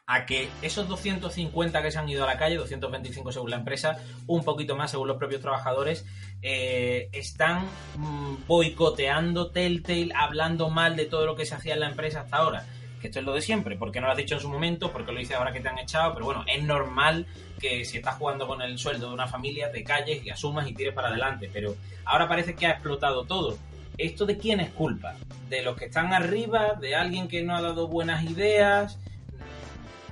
a 0.06 0.24
que 0.24 0.48
esos 0.62 0.86
250 0.86 1.82
que 1.82 1.90
se 1.90 1.98
han 1.98 2.08
ido 2.08 2.22
a 2.22 2.28
la 2.28 2.38
calle, 2.38 2.56
225 2.56 3.32
según 3.32 3.50
la 3.50 3.56
empresa, 3.56 3.98
un 4.28 4.44
poquito 4.44 4.76
más 4.76 4.92
según 4.92 5.08
los 5.08 5.16
propios 5.16 5.40
trabajadores, 5.40 6.06
eh, 6.42 7.08
están 7.12 7.66
mm, 7.96 8.46
boicoteando 8.46 9.50
Telltale, 9.50 10.12
hablando 10.14 10.70
mal 10.70 10.94
de 10.94 11.06
todo 11.06 11.26
lo 11.26 11.34
que 11.34 11.44
se 11.44 11.56
hacía 11.56 11.74
en 11.74 11.80
la 11.80 11.88
empresa 11.88 12.20
hasta 12.20 12.36
ahora. 12.36 12.66
Que 13.00 13.08
esto 13.08 13.18
es 13.18 13.24
lo 13.26 13.34
de 13.34 13.42
siempre, 13.42 13.76
porque 13.76 14.00
no 14.00 14.06
lo 14.06 14.12
has 14.12 14.18
dicho 14.18 14.34
en 14.36 14.40
su 14.40 14.48
momento, 14.48 14.90
porque 14.92 15.12
lo 15.12 15.18
dices 15.18 15.36
ahora 15.36 15.52
que 15.52 15.60
te 15.60 15.68
han 15.68 15.78
echado, 15.78 16.14
pero 16.14 16.24
bueno, 16.26 16.44
es 16.46 16.62
normal 16.62 17.26
que 17.60 17.84
si 17.84 17.98
estás 17.98 18.16
jugando 18.16 18.46
con 18.46 18.62
el 18.62 18.78
sueldo 18.78 19.08
de 19.08 19.14
una 19.14 19.26
familia 19.26 19.70
te 19.70 19.82
calles 19.84 20.24
y 20.24 20.30
asumas 20.30 20.68
y 20.68 20.74
tires 20.74 20.94
para 20.94 21.08
adelante, 21.08 21.50
pero 21.52 21.74
ahora 22.04 22.28
parece 22.28 22.54
que 22.54 22.66
ha 22.66 22.70
explotado 22.72 23.24
todo. 23.24 23.58
¿Esto 23.98 24.26
de 24.26 24.36
quién 24.36 24.60
es 24.60 24.70
culpa? 24.70 25.14
¿De 25.48 25.62
los 25.62 25.76
que 25.76 25.86
están 25.86 26.12
arriba? 26.12 26.74
¿De 26.78 26.94
alguien 26.94 27.28
que 27.28 27.42
no 27.42 27.56
ha 27.56 27.62
dado 27.62 27.88
buenas 27.88 28.22
ideas? 28.24 28.98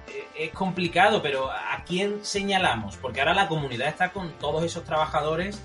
Eh, 0.09 0.47
Es 0.47 0.51
complicado, 0.53 1.21
pero 1.23 1.51
¿a 1.51 1.85
quién 1.87 2.25
señalamos? 2.25 2.97
Porque 2.97 3.21
ahora 3.21 3.35
la 3.35 3.49
comunidad 3.49 3.89
está 3.89 4.11
con 4.11 4.31
todos 4.39 4.65
esos 4.65 4.85
trabajadores 4.85 5.61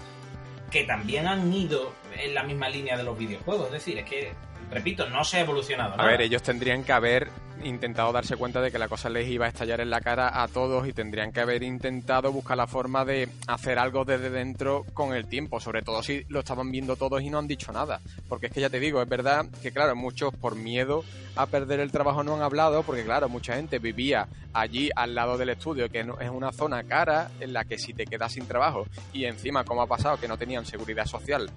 que 0.70 0.84
también 0.84 1.28
han 1.28 1.52
ido 1.54 1.94
en 2.18 2.34
la 2.36 2.44
misma 2.44 2.68
línea 2.70 2.98
de 2.98 3.04
los 3.04 3.18
videojuegos. 3.18 3.68
Es 3.68 3.72
decir, 3.74 3.98
es 3.98 4.06
que, 4.06 4.34
repito, 4.72 5.10
no 5.10 5.24
se 5.24 5.38
ha 5.38 5.42
evolucionado. 5.42 5.94
A 5.94 5.98
nada. 5.98 6.10
ver, 6.10 6.22
ellos 6.22 6.44
tendrían 6.44 6.84
que 6.84 6.92
haber 6.92 7.30
intentado 7.64 8.12
darse 8.12 8.38
cuenta 8.38 8.62
de 8.62 8.72
que 8.72 8.80
la 8.80 8.88
cosa 8.88 9.10
les 9.10 9.28
iba 9.28 9.46
a 9.46 9.50
estallar 9.50 9.82
en 9.82 9.90
la 9.90 10.02
cara 10.02 10.42
a 10.42 10.48
todos 10.48 10.88
y 10.88 10.94
tendrían 10.94 11.32
que 11.32 11.42
haber 11.42 11.64
intentado 11.64 12.32
buscar 12.32 12.58
la 12.58 12.68
forma 12.68 13.06
de 13.06 13.28
hacer 13.48 13.80
algo 13.80 14.06
desde 14.06 14.30
dentro 14.30 14.86
con 14.94 15.14
el 15.14 15.28
tiempo, 15.28 15.60
sobre 15.60 15.82
todo 15.82 16.02
si 16.02 16.24
lo 16.30 16.40
estaban 16.40 16.72
viendo 16.72 16.96
todos 16.96 17.22
y 17.22 17.30
no 17.30 17.38
han 17.38 17.48
dicho 17.48 17.72
nada. 17.72 18.00
Porque 18.28 18.48
es 18.48 18.54
que 18.54 18.62
ya 18.62 18.70
te 18.70 18.80
digo, 18.80 19.02
es 19.02 19.10
verdad 19.10 19.46
que 19.62 19.72
claro, 19.72 19.96
muchos 19.96 20.34
por 20.36 20.56
miedo 20.56 21.04
a 21.36 21.46
perder 21.46 21.80
el 21.80 21.92
trabajo 21.92 22.24
no 22.24 22.36
han 22.36 22.42
hablado, 22.42 22.84
porque 22.84 23.04
claro, 23.04 23.30
mucha 23.30 23.56
gente 23.56 23.80
vivía 23.80 24.28
allí 24.54 24.90
al 24.96 25.16
lado 25.16 25.38
del 25.38 25.50
estudio, 25.50 25.90
que 25.90 26.00
es 26.00 26.30
una 26.30 26.52
zona 26.52 26.84
cara 26.84 27.30
en 27.40 27.54
la 27.54 27.66
que 27.66 27.78
si 27.78 27.94
te 27.94 28.06
quedas 28.06 28.34
sin 28.34 28.48
trabajo 28.48 28.86
y 29.14 29.26
encima, 29.26 29.64
como 29.64 29.82
ha 29.82 29.88
pasado, 29.88 30.18
que 30.18 30.28
no 30.28 30.38
tenían 30.38 30.66
seguridad 30.66 31.06
social, 31.06 31.50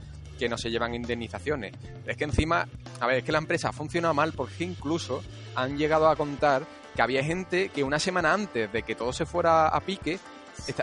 que 0.43 0.49
no 0.49 0.59
se 0.59 0.73
llevan 0.73 0.93
indemnizaciones. 0.93 1.73
Es 2.05 2.17
que 2.17 2.25
encima, 2.25 2.67
a 2.99 3.07
ver, 3.07 3.19
es 3.19 3.25
que 3.25 3.31
la 3.31 3.39
empresa 3.39 3.69
ha 3.69 3.73
funcionado 3.73 4.13
mal 4.13 4.33
porque 4.33 4.65
incluso 4.65 5.23
han 5.55 5.79
llegado 5.79 6.09
a 6.09 6.17
contar 6.17 6.65
que 6.97 7.01
había 7.01 7.23
gente 7.23 7.69
que 7.69 7.85
una 7.85 8.01
semana 8.01 8.33
antes 8.33 8.73
de 8.73 8.83
que 8.83 8.97
todo 8.97 9.13
se 9.13 9.25
fuera 9.25 9.69
a 9.69 9.81
pique, 9.83 10.19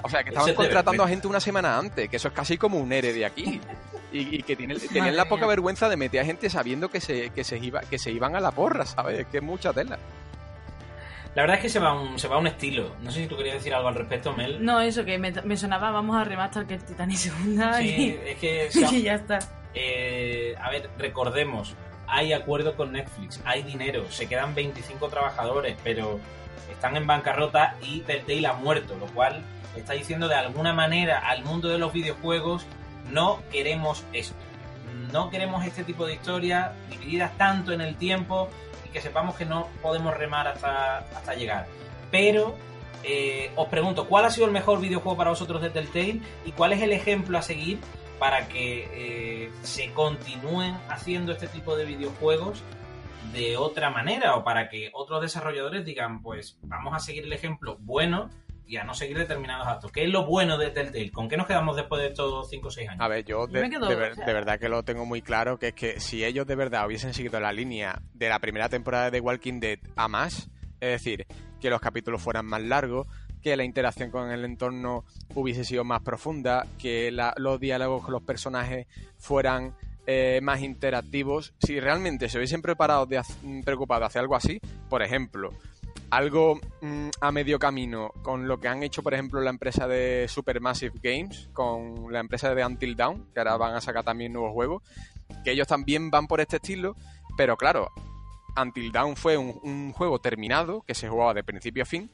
o 0.01 0.10
sea, 0.10 0.24
que 0.24 0.30
estaban 0.30 0.56
contratando 0.56 1.04
a 1.04 1.10
gente 1.10 1.28
una 1.28 1.42
semana 1.42 1.78
antes, 1.78 2.08
que 2.08 2.16
eso 2.16 2.30
es 2.30 2.34
casi 2.34 2.58
como 2.58 2.78
un 2.78 2.94
ERE 2.94 3.12
de 3.12 3.25
aquí. 3.25 3.60
Y, 4.13 4.38
y 4.38 4.44
que 4.44 4.56
tienen, 4.56 4.80
la 5.16 5.28
poca 5.28 5.46
vergüenza 5.46 5.89
de 5.89 5.98
meter 5.98 6.22
a 6.22 6.26
gente 6.26 6.50
sabiendo 6.50 6.89
que 6.89 7.02
se, 7.02 7.30
que 7.32 7.43
se, 7.43 7.58
iba, 7.58 7.82
que 7.82 8.00
se 8.00 8.12
iban 8.12 8.36
a 8.36 8.39
la 8.39 8.52
porra, 8.52 8.86
¿sabes? 8.86 9.19
Es 9.19 9.28
que 9.28 9.38
es 9.38 9.43
mucha 9.43 9.74
tela. 9.74 10.00
La 11.36 11.44
verdad 11.44 11.58
es 11.58 11.62
que 11.62 11.70
se 11.70 11.80
va, 11.80 11.94
un, 11.94 12.18
se 12.18 12.28
va 12.28 12.38
un 12.38 12.48
estilo. 12.48 12.96
No 13.02 13.12
sé 13.12 13.22
si 13.22 13.28
tú 13.28 13.38
querías 13.38 13.56
decir 13.56 13.74
algo 13.74 13.88
al 13.88 13.96
respecto, 13.96 14.34
Mel. 14.34 14.63
No, 14.63 14.82
eso 14.82 15.06
que 15.06 15.18
me, 15.18 15.32
me 15.32 15.58
sonaba, 15.58 15.92
vamos 15.92 16.18
a 16.18 16.24
rematar 16.24 16.65
que 16.65 16.76
el 16.76 16.84
Titanic 16.84 17.18
segunda 17.18 17.78
Sí, 17.78 18.18
es 18.26 18.38
que... 18.38 18.70
y 18.92 19.04
ya 19.04 19.15
está. 19.15 19.39
Eh, 19.74 20.56
a 20.60 20.70
ver, 20.72 20.89
recordemos, 20.98 21.76
hay 22.08 22.34
acuerdo 22.34 22.76
con 22.76 22.92
Netflix, 22.92 23.39
hay 23.46 23.62
dinero, 23.62 24.10
se 24.10 24.28
quedan 24.28 24.56
25 24.56 25.10
trabajadores, 25.10 25.78
pero 25.84 26.20
están 26.72 26.98
en 26.98 27.06
bancarrota 27.06 27.76
y 27.84 28.00
Telltale 28.02 28.48
ha 28.48 28.54
muerto, 28.54 28.98
lo 28.98 29.06
cual 29.08 29.44
está 29.76 29.94
diciendo 29.94 30.28
de 30.28 30.36
alguna 30.36 30.74
manera 30.74 31.20
al 31.20 31.44
mundo 31.44 31.70
de 31.70 31.78
los 31.78 31.94
videojuegos, 31.94 32.65
no 33.12 33.42
queremos 33.52 34.04
esto. 34.13 34.36
No 35.12 35.30
queremos 35.30 35.65
este 35.65 35.84
tipo 35.84 36.06
de 36.06 36.13
historias 36.13 36.72
divididas 36.89 37.36
tanto 37.38 37.74
en 37.74 37.82
el 37.82 37.96
tiempo 37.96 38.50
que 38.91 39.02
sepamos 39.02 39.36
que 39.36 39.45
no 39.45 39.67
podemos 39.82 40.15
remar 40.15 40.47
hasta, 40.47 40.99
hasta 40.99 41.34
llegar. 41.36 41.67
Pero 42.12 42.56
eh, 43.04 43.52
os 43.56 43.67
pregunto, 43.67 44.08
¿cuál 44.08 44.25
ha 44.25 44.32
sido 44.32 44.45
el 44.45 44.52
mejor 44.52 44.80
videojuego 44.80 45.17
para 45.17 45.30
vosotros 45.30 45.62
de 45.62 45.69
Telltale 45.69 46.21
y 46.45 46.52
cuál 46.52 46.73
es 46.73 46.82
el 46.82 46.91
ejemplo 46.91 47.38
a 47.38 47.41
seguir 47.41 47.80
para 48.19 48.47
que 48.49 48.89
eh, 48.91 49.52
se 49.63 49.91
continúen 49.93 50.78
haciendo 50.89 51.32
este 51.32 51.47
tipo 51.47 51.78
de 51.78 51.86
videojuegos 51.86 52.62
de 53.32 53.58
otra 53.58 53.89
manera 53.89 54.36
o 54.36 54.43
para 54.43 54.69
que 54.69 54.89
otros 54.93 55.21
desarrolladores 55.21 55.86
digan, 55.86 56.21
pues 56.21 56.58
vamos 56.63 56.93
a 56.93 56.99
seguir 56.99 57.23
el 57.23 57.34
ejemplo 57.34 57.78
bueno 57.80 58.30
y 58.69 58.77
a 58.77 58.84
no 58.84 58.93
seguir 58.93 59.17
determinados 59.17 59.67
actos. 59.67 59.91
¿Qué 59.91 60.03
es 60.03 60.10
lo 60.12 60.25
bueno 60.25 60.58
de 60.58 60.69
Telltale? 60.69 61.12
¿Con 61.12 61.27
qué 61.27 61.38
nos 61.38 61.47
quedamos 61.47 61.75
después 61.75 62.01
de 62.01 62.10
estos 62.10 62.49
5 62.49 62.67
o 62.67 62.71
6 62.71 62.88
años? 62.89 63.01
A 63.01 63.08
ver, 63.08 63.25
yo 63.25 63.47
de, 63.47 63.62
me 63.62 63.69
quedo- 63.69 63.88
de 63.89 63.95
ver- 63.95 64.12
o 64.12 64.15
sea- 64.15 64.25
de 64.27 64.34
verdad 64.34 64.60
que 64.60 64.69
lo 64.69 64.84
tengo 64.84 65.05
muy 65.05 65.21
claro, 65.21 65.58
que 65.58 65.69
es 65.69 65.73
que 65.73 65.99
si 65.99 66.23
ellos 66.23 66.45
de 66.45 66.55
verdad 66.55 66.86
hubiesen 66.86 67.13
seguido 67.13 67.39
la 67.39 67.51
línea 67.51 67.99
de 68.13 68.29
la 68.29 68.39
primera 68.39 68.69
temporada 68.69 69.10
de 69.12 69.19
Walking 69.19 69.60
Dead 69.60 69.79
a 69.95 70.08
más, 70.08 70.49
es 70.79 70.91
decir, 70.91 71.25
que 71.60 71.69
los 71.69 71.82
capítulos 71.82 72.21
fueran 72.21 72.45
más 72.45 72.62
largos, 72.62 73.08
que 73.41 73.55
la 73.58 73.63
interacción 73.63 74.12
con 74.12 74.29
el 74.32 74.45
entorno 74.45 75.05
hubiese 75.34 75.63
sido 75.63 75.84
más 75.84 76.01
profunda, 76.01 76.65
que 76.77 77.10
la- 77.12 77.34
los 77.38 77.60
diálogos 77.60 78.03
con 78.03 78.12
los 78.13 78.21
personajes 78.23 78.86
fueran 79.17 79.75
eh, 80.12 80.39
más 80.41 80.62
interactivos, 80.62 81.53
si 81.60 81.79
realmente 81.79 82.29
se 82.29 82.38
hubiesen 82.39 82.63
preparado 82.63 83.05
de 83.05 83.21
preocupado 83.63 83.99
de 83.99 84.05
hacer 84.08 84.21
algo 84.21 84.36
así, 84.36 84.60
por 84.89 85.03
ejemplo, 85.03 85.53
algo 86.12 86.60
mm, 86.82 87.10
a 87.22 87.32
medio 87.32 87.60
camino 87.60 88.12
con 88.24 88.48
lo 88.48 88.60
que 88.60 88.67
han 88.67 88.84
hecho, 88.84 89.04
por 89.04 89.13
ejemplo, 89.13 89.41
la 89.41 89.50
empresa 89.50 89.88
de 89.88 90.28
Supermassive 90.28 91.00
Games, 91.02 91.50
con 91.54 92.12
la 92.12 92.19
empresa 92.19 92.54
de 92.54 92.65
Until 92.65 92.95
Dawn, 92.95 93.28
que 93.34 93.39
ahora 93.39 93.58
van 93.58 93.76
a 93.76 93.82
sacar 93.82 94.04
también 94.04 94.34
nuevos 94.34 94.54
juegos, 94.54 94.84
que 95.43 95.52
ellos 95.52 95.67
también 95.67 96.10
van 96.10 96.28
por 96.28 96.41
este 96.41 96.58
estilo, 96.58 96.95
pero 97.38 97.58
claro, 97.58 97.89
Until 98.60 98.91
Dawn 98.91 99.15
fue 99.15 99.38
un, 99.38 99.60
un 99.63 99.93
juego 99.93 100.19
terminado, 100.19 100.82
que 100.82 100.95
se 100.95 101.10
jugaba 101.10 101.34
de 101.34 101.43
principio 101.43 101.84
a 101.84 101.86
fin, 101.86 102.12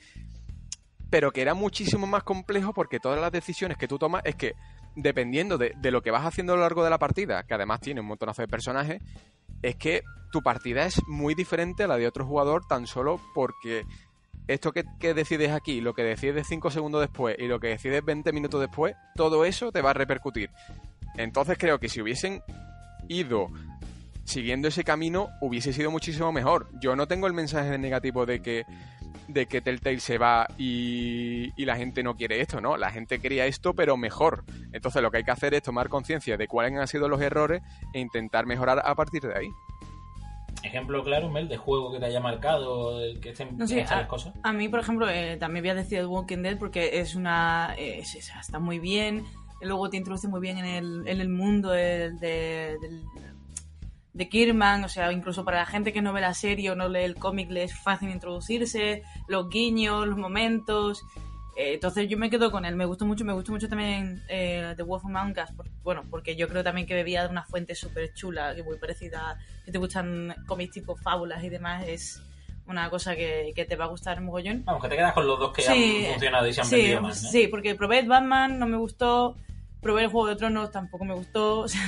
pero 1.09 1.31
que 1.31 1.41
era 1.41 1.53
muchísimo 1.53 2.07
más 2.07 2.23
complejo 2.23 2.73
porque 2.73 2.99
todas 2.99 3.19
las 3.19 3.31
decisiones 3.31 3.77
que 3.77 3.87
tú 3.87 3.97
tomas 3.97 4.21
es 4.25 4.35
que, 4.35 4.55
dependiendo 4.95 5.57
de, 5.57 5.73
de 5.77 5.91
lo 5.91 6.01
que 6.01 6.11
vas 6.11 6.25
haciendo 6.25 6.53
a 6.53 6.55
lo 6.55 6.61
largo 6.63 6.83
de 6.83 6.89
la 6.89 6.97
partida, 6.97 7.43
que 7.43 7.53
además 7.53 7.81
tiene 7.81 8.01
un 8.01 8.07
montonazo 8.07 8.41
de 8.41 8.47
personajes, 8.47 9.01
es 9.61 9.75
que 9.75 10.03
tu 10.31 10.41
partida 10.41 10.85
es 10.85 11.01
muy 11.07 11.35
diferente 11.35 11.83
a 11.83 11.87
la 11.87 11.97
de 11.97 12.07
otro 12.07 12.25
jugador 12.25 12.65
tan 12.67 12.87
solo 12.87 13.19
porque 13.33 13.83
esto 14.47 14.71
que, 14.71 14.83
que 14.99 15.13
decides 15.13 15.51
aquí, 15.51 15.81
lo 15.81 15.93
que 15.93 16.03
decides 16.03 16.47
5 16.47 16.69
segundos 16.71 17.01
después 17.01 17.35
y 17.39 17.47
lo 17.47 17.59
que 17.59 17.69
decides 17.69 18.03
20 18.03 18.31
minutos 18.31 18.61
después, 18.61 18.95
todo 19.15 19.45
eso 19.45 19.71
te 19.71 19.81
va 19.81 19.91
a 19.91 19.93
repercutir. 19.93 20.49
Entonces 21.17 21.57
creo 21.57 21.79
que 21.79 21.89
si 21.89 22.01
hubiesen 22.01 22.43
ido 23.07 23.47
siguiendo 24.25 24.67
ese 24.67 24.83
camino, 24.83 25.29
hubiese 25.39 25.71
sido 25.71 25.91
muchísimo 25.91 26.31
mejor. 26.31 26.67
Yo 26.81 26.95
no 26.95 27.07
tengo 27.07 27.27
el 27.27 27.33
mensaje 27.33 27.77
negativo 27.77 28.25
de 28.25 28.41
que 28.41 28.65
de 29.27 29.47
que 29.47 29.61
Telltale 29.61 29.99
se 29.99 30.17
va 30.17 30.47
y, 30.57 31.51
y 31.55 31.65
la 31.65 31.75
gente 31.75 32.03
no 32.03 32.15
quiere 32.15 32.41
esto, 32.41 32.61
¿no? 32.61 32.77
La 32.77 32.91
gente 32.91 33.19
quería 33.19 33.45
esto, 33.45 33.73
pero 33.73 33.97
mejor. 33.97 34.43
Entonces 34.71 35.01
lo 35.01 35.09
que 35.11 35.17
hay 35.17 35.23
que 35.23 35.31
hacer 35.31 35.53
es 35.53 35.63
tomar 35.63 35.89
conciencia 35.89 36.37
de 36.37 36.47
cuáles 36.47 36.77
han 36.79 36.87
sido 36.87 37.09
los 37.09 37.21
errores 37.21 37.61
e 37.93 37.99
intentar 37.99 38.45
mejorar 38.45 38.81
a 38.85 38.93
partir 38.95 39.21
de 39.23 39.35
ahí. 39.37 39.49
Ejemplo 40.63 41.03
claro, 41.03 41.29
Mel, 41.29 41.47
de 41.47 41.57
juego 41.57 41.91
que 41.91 41.99
te 41.99 42.05
haya 42.05 42.19
marcado, 42.19 42.97
que 43.21 43.29
estén 43.29 43.55
No 43.57 43.65
las 43.65 43.91
a, 43.91 44.07
cosas. 44.07 44.33
a 44.41 44.51
mí, 44.53 44.67
por 44.67 44.79
ejemplo, 44.79 45.07
eh, 45.09 45.37
también 45.37 45.61
voy 45.63 45.69
a 45.69 45.75
decir 45.75 45.99
The 45.99 46.05
Walking 46.07 46.39
Dead 46.41 46.57
porque 46.57 46.99
es 46.99 47.13
una. 47.15 47.75
eh, 47.77 47.99
es- 47.99 48.15
es- 48.15 48.31
está 48.39 48.57
muy 48.59 48.79
bien. 48.79 49.23
Luego 49.61 49.89
te 49.89 49.97
introduce 49.97 50.27
muy 50.27 50.41
bien 50.41 50.57
en 50.57 50.65
el, 50.65 51.07
en 51.07 51.21
el 51.21 51.29
mundo 51.29 51.69
del, 51.71 52.17
de- 52.19 52.77
del, 52.81 53.03
de 54.15 54.29
Kirman, 54.29 54.83
o 54.83 54.89
sea, 54.89 55.11
incluso 55.11 55.43
para 55.45 55.57
la 55.57 55.65
gente 55.65 55.91
que 55.93 56.01
no 56.01 56.13
ve 56.13 56.21
la 56.21 56.33
serie 56.33 56.71
o 56.71 56.75
no 56.75 56.87
lee 56.89 57.03
el 57.03 57.15
cómic 57.15 57.51
le 57.51 57.63
es 57.63 57.75
fácil 57.77 58.09
introducirse, 58.09 59.03
los 59.27 59.49
guiños, 59.49 60.07
los 60.07 60.17
momentos. 60.17 61.03
Eh, 61.57 61.73
entonces 61.75 62.09
yo 62.09 62.17
me 62.17 62.29
quedo 62.29 62.51
con 62.51 62.65
él, 62.65 62.75
me 62.75 62.85
gustó 62.85 63.05
mucho, 63.05 63.23
me 63.25 63.33
gustó 63.33 63.51
mucho 63.51 63.69
también 63.69 64.21
eh, 64.29 64.73
The 64.75 64.83
Wolf 64.83 65.05
Among 65.05 65.31
Us, 65.41 65.51
por- 65.55 65.69
bueno, 65.83 66.03
porque 66.09 66.35
yo 66.35 66.47
creo 66.47 66.63
también 66.63 66.87
que 66.87 66.93
bebía 66.93 67.23
de 67.23 67.29
una 67.29 67.43
fuente 67.43 67.75
súper 67.75 68.13
chula, 68.13 68.55
que 68.55 68.63
muy 68.63 68.77
parecida, 68.77 69.37
si 69.65 69.71
te 69.71 69.77
gustan 69.77 70.33
cómics 70.47 70.73
tipo 70.73 70.95
fábulas 70.97 71.43
y 71.43 71.49
demás, 71.49 71.85
es 71.87 72.21
una 72.67 72.89
cosa 72.89 73.15
que, 73.15 73.51
que 73.55 73.63
te 73.65 73.75
va 73.75 73.85
a 73.85 73.89
gustar 73.89 74.19
mogollón. 74.21 74.63
Vamos, 74.65 74.81
que 74.81 74.89
te 74.89 74.95
quedas 74.95 75.13
con 75.13 75.27
los 75.27 75.39
dos 75.39 75.53
que 75.53 75.61
Sí, 75.61 76.05
han 76.05 76.11
funcionado 76.13 76.47
y 76.47 76.53
se 76.53 76.61
han 76.61 76.67
sí, 76.67 76.75
vendido 76.77 77.01
más. 77.01 77.21
¿no? 77.23 77.29
Sí, 77.29 77.47
porque 77.47 77.75
probé 77.75 78.01
Batman, 78.03 78.57
no 78.59 78.65
me 78.65 78.77
gustó, 78.77 79.35
probé 79.85 80.01
el 80.05 80.07
Juego 80.09 80.27
de 80.29 80.35
Tronos, 80.35 80.71
tampoco 80.71 81.05
me 81.05 81.13
gustó, 81.13 81.59
o 81.61 81.67
sea 81.67 81.79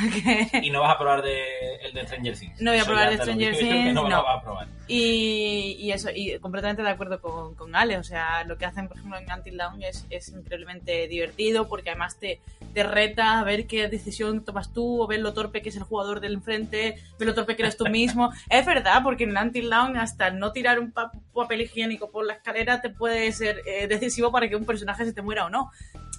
que... 0.52 0.60
Y 0.60 0.70
no 0.70 0.82
vas 0.82 0.94
a 0.94 1.00
probar 1.00 1.24
de, 1.24 1.78
el 1.82 1.94
de 1.94 2.06
Stranger 2.06 2.38
Things. 2.38 2.62
No 2.62 2.70
voy 2.70 2.78
a 2.78 2.82
Eso 2.84 2.92
probar 2.92 3.10
de 3.10 3.18
Stranger 3.18 3.58
Things, 3.58 3.94
no, 3.96 4.04
lo 4.04 4.10
no. 4.10 4.24
vas 4.24 4.38
a 4.38 4.42
probar. 4.44 4.68
Y, 4.88 5.78
y 5.80 5.92
eso, 5.92 6.10
y 6.14 6.38
completamente 6.40 6.84
de 6.84 6.90
acuerdo 6.90 7.20
con, 7.20 7.56
con 7.56 7.76
Ale. 7.76 7.98
O 7.98 8.04
sea, 8.04 8.44
lo 8.46 8.58
que 8.58 8.66
hacen, 8.66 8.88
por 8.88 8.98
ejemplo, 8.98 9.18
en 9.20 9.30
Until 9.32 9.58
Dawn 9.58 9.82
es, 9.82 10.06
es 10.12 10.30
increíblemente 10.30 11.08
divertido 11.08 11.68
porque 11.68 11.90
además 11.90 12.18
te, 12.20 12.40
te 12.74 12.84
reta 12.84 13.40
a 13.40 13.44
ver 13.44 13.66
qué 13.68 13.88
decisión 13.90 14.46
tomas 14.46 14.72
tú, 14.72 15.02
o 15.02 15.08
ver 15.08 15.20
lo 15.22 15.34
torpe 15.34 15.62
que 15.64 15.70
es 15.70 15.76
el 15.76 15.84
jugador 15.84 16.20
del 16.20 16.36
enfrente, 16.36 17.02
ver 17.18 17.28
lo 17.28 17.34
torpe 17.34 17.56
que 17.56 17.64
eres 17.64 17.78
tú 17.78 17.86
mismo. 17.90 18.32
es 18.50 18.66
verdad, 18.66 19.02
porque 19.04 19.24
en 19.24 19.36
Until 19.36 19.70
Dawn 19.72 19.98
hasta 19.98 20.30
no 20.30 20.52
tirar 20.52 20.80
un 20.80 20.92
pa- 20.92 21.12
papel 21.34 21.62
higiénico 21.62 22.12
por 22.12 22.26
la 22.26 22.34
escalera 22.34 22.80
te 22.80 22.90
puede 22.92 23.32
ser 23.32 23.62
eh, 23.66 23.88
decisivo 23.88 24.32
para 24.32 24.48
que 24.48 24.56
un 24.56 24.66
personaje 24.66 25.04
se 25.04 25.14
te 25.14 25.22
muera 25.24 25.48
o 25.48 25.50
no. 25.50 25.72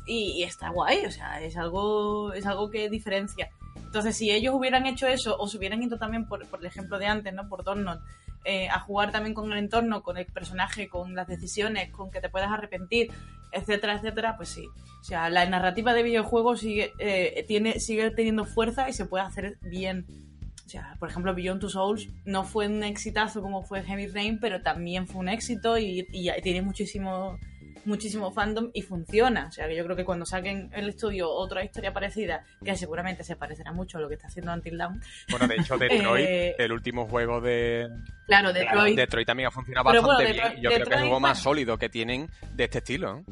Y, 0.09 0.41
y 0.41 0.43
está 0.43 0.71
guay, 0.71 1.05
o 1.05 1.11
sea, 1.11 1.41
es 1.43 1.57
algo, 1.57 2.33
es 2.33 2.47
algo 2.47 2.71
que 2.71 2.89
diferencia. 2.89 3.51
Entonces, 3.77 4.17
si 4.17 4.31
ellos 4.31 4.55
hubieran 4.55 4.87
hecho 4.87 5.07
eso, 5.07 5.37
o 5.39 5.47
se 5.47 5.59
hubieran 5.59 5.83
ido 5.83 5.99
también 5.99 6.27
por, 6.27 6.47
por 6.49 6.61
el 6.61 6.67
ejemplo 6.67 6.99
de 6.99 7.07
antes, 7.07 7.33
¿no? 7.35 7.49
Por 7.49 7.63
Donald, 7.63 8.01
eh, 8.45 8.69
a 8.69 8.81
jugar 8.81 9.13
también 9.13 9.35
con 9.35 9.53
el 9.53 9.59
entorno, 9.59 10.03
con 10.03 10.17
el 10.17 10.25
personaje, 10.25 10.89
con 10.89 11.15
las 11.15 11.27
decisiones, 11.27 11.91
con 11.91 12.11
que 12.11 12.21
te 12.21 12.31
puedas 12.31 12.51
arrepentir, 12.51 13.11
etcétera, 13.53 13.97
etcétera, 13.97 14.37
pues 14.37 14.49
sí. 14.49 14.67
O 15.01 15.05
sea, 15.05 15.29
la 15.29 15.45
narrativa 15.47 15.93
de 15.93 16.03
videojuegos 16.03 16.61
sigue, 16.61 16.93
eh, 16.99 17.45
tiene, 17.47 17.79
sigue 17.79 18.11
teniendo 18.11 18.47
fuerza 18.47 18.89
y 18.89 18.95
se 18.95 19.05
puede 19.05 19.25
hacer 19.25 19.59
bien. 19.61 20.07
O 20.65 20.69
sea, 20.69 20.97
por 20.99 21.11
ejemplo, 21.11 21.35
Beyond 21.35 21.61
Two 21.61 21.71
Souls 21.71 22.09
no 22.25 22.45
fue 22.45 22.67
un 22.67 22.83
exitazo 22.83 23.41
como 23.43 23.63
fue 23.63 23.83
Heavy 23.83 24.07
Rain, 24.07 24.39
pero 24.39 24.63
también 24.63 25.07
fue 25.07 25.21
un 25.21 25.29
éxito 25.29 25.79
y, 25.79 26.07
y 26.13 26.31
tiene 26.43 26.63
muchísimo 26.63 27.39
muchísimo 27.89 28.31
fandom 28.31 28.71
y 28.73 28.83
funciona. 28.83 29.47
O 29.49 29.51
sea, 29.53 29.67
que 29.67 29.75
yo 29.77 29.85
creo 29.85 29.97
que 29.97 30.05
cuando 30.05 30.25
saquen 30.27 30.71
el 30.75 30.89
estudio 30.91 31.29
otra 31.31 31.65
historia 31.65 31.93
parecida, 31.93 32.45
que 32.65 32.77
seguramente 32.77 33.25
se 33.25 33.35
parecerá 33.37 33.73
mucho 33.73 33.99
a 33.99 34.01
lo 34.01 34.09
que 34.09 34.15
está 34.15 34.29
haciendo 34.29 34.53
Until 34.53 34.79
Dawn, 34.79 35.01
Bueno, 35.31 35.49
de 35.49 35.57
hecho, 35.57 35.77
Detroit, 35.79 36.27
Eh, 36.29 36.55
el 36.59 36.73
último 36.73 37.07
juego 37.09 37.41
de 37.41 37.89
claro, 38.27 38.53
Detroit, 38.53 38.97
Detroit 38.97 39.27
también 39.27 39.49
ha 39.49 39.51
funcionado 39.51 39.91
Pero 39.91 40.03
bastante 40.03 40.25
bueno, 40.33 40.35
bien. 40.35 40.53
Detroit- 40.55 40.63
Yo 40.63 40.71
creo 40.71 40.87
que 40.87 40.91
es 40.95 40.97
el 41.01 41.03
juego 41.07 41.21
más 41.21 41.31
bueno. 41.39 41.43
sólido 41.43 41.79
que 41.79 41.89
tienen 41.89 42.31
de 42.55 42.65
este 42.65 42.79
estilo. 42.79 43.25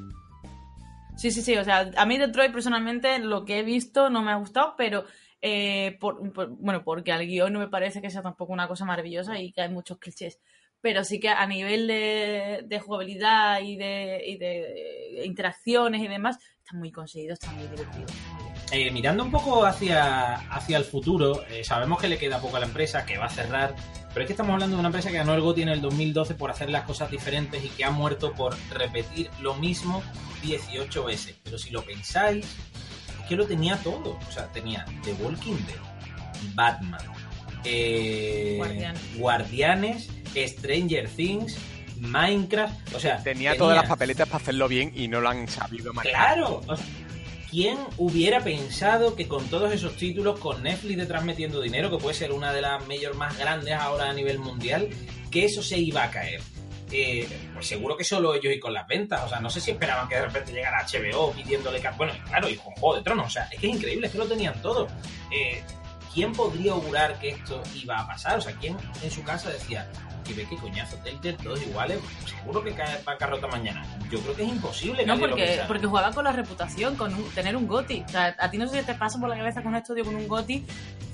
Sí, 1.16 1.30
sí, 1.30 1.40
sí. 1.42 1.56
O 1.56 1.64
sea, 1.64 1.90
a 1.96 2.06
mí 2.06 2.18
Detroit 2.18 2.52
personalmente 2.52 3.18
lo 3.20 3.44
que 3.44 3.58
he 3.60 3.62
visto 3.62 4.10
no 4.10 4.22
me 4.22 4.32
ha 4.32 4.36
gustado, 4.36 4.74
pero 4.76 5.04
eh, 5.40 5.96
por, 6.00 6.32
por- 6.32 6.48
bueno, 6.50 6.82
porque 6.84 7.12
al 7.12 7.26
guion 7.26 7.52
no 7.52 7.58
me 7.58 7.68
parece 7.68 8.02
que 8.02 8.10
sea 8.10 8.22
tampoco 8.22 8.52
una 8.52 8.68
cosa 8.68 8.84
maravillosa 8.84 9.38
y 9.38 9.52
que 9.52 9.62
hay 9.62 9.70
muchos 9.70 9.98
clichés. 9.98 10.40
Pero 10.86 11.02
sí 11.02 11.18
que 11.18 11.28
a 11.28 11.44
nivel 11.48 11.88
de, 11.88 12.62
de 12.64 12.78
jugabilidad 12.78 13.60
y 13.60 13.76
de, 13.76 14.22
y 14.24 14.36
de 14.38 15.22
interacciones 15.24 16.00
y 16.00 16.06
demás, 16.06 16.38
está 16.62 16.76
muy 16.76 16.92
conseguido, 16.92 17.32
está 17.34 17.50
muy 17.50 17.64
divertido. 17.64 18.06
Eh, 18.70 18.92
mirando 18.92 19.24
un 19.24 19.32
poco 19.32 19.66
hacia, 19.66 20.34
hacia 20.48 20.78
el 20.78 20.84
futuro, 20.84 21.44
eh, 21.48 21.64
sabemos 21.64 22.00
que 22.00 22.06
le 22.06 22.18
queda 22.18 22.40
poco 22.40 22.58
a 22.58 22.60
la 22.60 22.66
empresa, 22.66 23.04
que 23.04 23.18
va 23.18 23.24
a 23.24 23.30
cerrar, 23.30 23.74
pero 24.14 24.20
es 24.20 24.26
que 24.28 24.34
estamos 24.34 24.52
hablando 24.52 24.76
de 24.76 24.78
una 24.78 24.90
empresa 24.90 25.10
que 25.10 25.16
ganó 25.16 25.34
el 25.34 25.40
GOTY 25.40 25.62
en 25.62 25.70
el 25.70 25.80
2012 25.80 26.36
por 26.36 26.52
hacer 26.52 26.70
las 26.70 26.84
cosas 26.84 27.10
diferentes 27.10 27.64
y 27.64 27.68
que 27.70 27.84
ha 27.84 27.90
muerto 27.90 28.32
por 28.32 28.56
repetir 28.70 29.28
lo 29.40 29.54
mismo 29.54 30.04
18 30.44 31.04
veces. 31.04 31.34
Pero 31.42 31.58
si 31.58 31.70
lo 31.70 31.82
pensáis, 31.82 32.46
es 33.22 33.26
que 33.28 33.34
lo 33.34 33.44
tenía 33.44 33.76
todo. 33.78 34.20
O 34.28 34.30
sea, 34.30 34.46
tenía 34.52 34.84
The 35.02 35.14
Walking 35.14 35.56
Dead, 35.66 36.54
Batman, 36.54 37.00
eh, 37.64 38.54
Guardianes. 38.56 39.18
Guardianes, 39.18 40.08
Stranger 40.46 41.08
Things, 41.08 41.56
Minecraft. 41.98 42.94
O 42.94 43.00
sea, 43.00 43.22
Tenía 43.22 43.56
todas 43.56 43.76
las 43.76 43.86
papeletas 43.88 44.28
para 44.28 44.42
hacerlo 44.42 44.68
bien 44.68 44.92
y 44.94 45.08
no 45.08 45.20
lo 45.20 45.28
han 45.28 45.48
sabido 45.48 45.92
manejar. 45.92 46.34
Claro. 46.34 46.62
o 46.66 46.76
sea, 46.76 46.84
¿Quién 47.50 47.78
hubiera 47.96 48.40
pensado 48.42 49.14
que 49.14 49.28
con 49.28 49.46
todos 49.46 49.72
esos 49.72 49.96
títulos, 49.96 50.38
con 50.40 50.62
Netflix 50.64 50.96
detrás 50.98 51.24
metiendo 51.24 51.60
dinero, 51.62 51.90
que 51.90 51.96
puede 51.96 52.14
ser 52.14 52.32
una 52.32 52.52
de 52.52 52.60
las 52.60 52.86
mayores 52.86 53.16
más 53.16 53.38
grandes 53.38 53.72
ahora 53.74 54.10
a 54.10 54.12
nivel 54.12 54.38
mundial, 54.40 54.88
que 55.30 55.44
eso 55.44 55.62
se 55.62 55.78
iba 55.78 56.02
a 56.02 56.10
caer? 56.10 56.40
Eh, 56.92 57.26
pues 57.54 57.66
seguro 57.66 57.96
que 57.96 58.04
solo 58.04 58.34
ellos 58.34 58.52
y 58.52 58.58
con 58.60 58.74
las 58.74 58.86
ventas. 58.86 59.22
O 59.24 59.28
sea, 59.28 59.40
no 59.40 59.48
sé 59.48 59.60
si 59.60 59.70
esperaban 59.70 60.08
que 60.08 60.16
de 60.16 60.22
repente 60.22 60.52
llegara 60.52 60.84
HBO 60.86 61.32
pidiéndole... 61.32 61.80
ca- 61.80 61.92
Bueno, 61.92 62.12
claro, 62.26 62.48
y 62.48 62.56
con 62.56 62.72
Juego 62.74 62.96
de 62.96 63.02
Tronos. 63.02 63.26
O 63.28 63.30
sea, 63.30 63.44
es 63.44 63.58
que 63.60 63.68
es 63.68 63.74
increíble, 63.76 64.06
es 64.08 64.12
que 64.12 64.18
lo 64.18 64.26
tenían 64.26 64.60
todo. 64.60 64.88
Eh, 65.32 65.62
¿Quién 66.12 66.32
podría 66.32 66.72
augurar 66.72 67.18
que 67.20 67.30
esto 67.30 67.62
iba 67.74 67.98
a 68.00 68.06
pasar? 68.06 68.38
O 68.38 68.40
sea, 68.40 68.52
¿quién 68.54 68.76
en 69.02 69.10
su 69.10 69.22
casa 69.22 69.50
decía, 69.50 69.90
que 70.26 70.34
ve 70.34 70.46
qué 70.48 70.56
coñazo, 70.56 70.96
Telltale, 70.98 71.34
todos 71.34 71.62
iguales, 71.62 71.98
seguro 72.24 72.62
que 72.62 72.72
cae 72.74 72.96
para 72.98 73.16
carrota 73.18 73.46
mañana? 73.46 73.82
Yo 74.10 74.20
creo 74.20 74.34
que 74.36 74.42
es 74.44 74.48
imposible 74.48 75.06
No, 75.06 75.18
porque, 75.18 75.60
porque 75.66 75.86
jugaba 75.86 76.12
con 76.12 76.24
la 76.24 76.32
reputación, 76.32 76.96
con 76.96 77.14
un- 77.14 77.28
tener 77.30 77.56
un 77.56 77.66
GOTI. 77.66 78.04
O 78.06 78.08
sea, 78.08 78.34
a 78.38 78.50
ti 78.50 78.58
no 78.58 78.66
sé 78.68 78.80
si 78.80 78.86
te 78.86 78.94
pasa 78.94 79.18
por 79.18 79.28
la 79.28 79.36
cabeza 79.36 79.62
con 79.62 79.72
un 79.72 79.76
estudio 79.78 80.04
con 80.04 80.14
un 80.16 80.26
GOTI, 80.28 80.64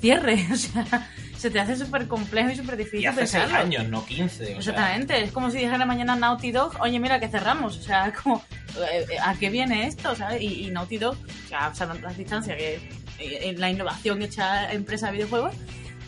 cierre. 0.01 0.47
O 0.53 0.57
sea, 0.57 1.09
se 1.37 1.51
te 1.51 1.59
hace 1.59 1.75
súper 1.77 2.07
complejo 2.07 2.51
y 2.51 2.57
súper 2.57 2.77
difícil 2.77 3.01
Y 3.01 3.07
hace 3.07 3.27
seis 3.27 3.53
años, 3.53 3.89
no 3.89 4.05
15. 4.07 4.45
o 4.45 4.47
sea, 4.47 4.57
Exactamente, 4.59 5.23
es 5.25 5.33
como 5.33 5.51
si 5.51 5.59
dijera 5.59 5.85
mañana 5.85 6.15
Naughty 6.15 6.53
Dog, 6.53 6.77
oye, 6.81 7.01
mira 7.01 7.19
que 7.19 7.29
cerramos, 7.29 7.77
o 7.79 7.83
sea, 7.83 8.13
como, 8.23 8.45
eh, 8.79 9.05
eh, 9.11 9.17
¿a 9.21 9.35
qué 9.35 9.51
viene 9.51 9.87
esto? 9.89 10.15
¿sabes? 10.15 10.41
Y, 10.41 10.67
y 10.67 10.71
Naughty 10.71 10.99
Dog, 10.99 11.17
o 11.45 11.49
sea, 11.49 11.75
salvando 11.75 12.07
las 12.07 12.17
distancias, 12.17 12.57
que 12.57 12.75
eh, 13.19 13.41
en 13.49 13.61
la 13.61 13.71
innovación 13.71 14.23
hecha 14.23 14.73
empresa 14.73 15.07
de 15.07 15.13
videojuegos, 15.15 15.53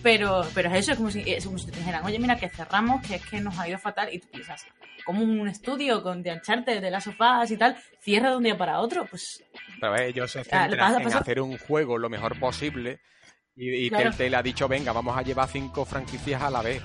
pero, 0.04 0.46
pero 0.54 0.68
es 0.68 0.74
eso, 0.80 0.92
es 0.92 0.98
como 0.98 1.10
si, 1.10 1.24
es 1.26 1.46
como 1.46 1.58
si 1.58 1.70
te 1.70 1.78
dijeran, 1.78 2.04
oye, 2.04 2.18
mira 2.18 2.36
que 2.36 2.50
cerramos, 2.50 3.04
que 3.04 3.16
es 3.16 3.26
que 3.26 3.40
nos 3.40 3.58
ha 3.58 3.66
ido 3.66 3.78
fatal, 3.78 4.10
y 4.12 4.18
tú 4.18 4.28
piensas, 4.28 4.66
como 5.04 5.22
un 5.22 5.48
estudio 5.48 6.02
con 6.02 6.22
de 6.22 6.30
Uncharted, 6.30 6.82
de 6.82 6.90
las 6.90 7.04
sofás 7.04 7.50
y 7.50 7.56
tal, 7.56 7.74
cierra 8.00 8.30
de 8.30 8.36
un 8.36 8.42
día 8.42 8.56
para 8.56 8.80
otro, 8.80 9.06
pues 9.06 9.42
Pero 9.80 9.96
eh, 9.96 10.08
ellos 10.08 10.30
se 10.30 10.44
centran 10.44 11.00
en 11.00 11.12
hacer 11.12 11.40
un 11.40 11.56
juego 11.56 11.96
lo 11.96 12.10
mejor 12.10 12.38
posible 12.38 13.00
y, 13.56 13.86
y 13.86 13.88
Claro. 13.88 14.10
Telltale 14.10 14.36
ha 14.36 14.42
dicho, 14.42 14.68
venga, 14.68 14.92
vamos 14.92 15.16
a 15.16 15.22
llevar 15.22 15.48
cinco 15.48 15.86
franquicias 15.86 16.42
a 16.42 16.50
la 16.50 16.60
vez. 16.60 16.82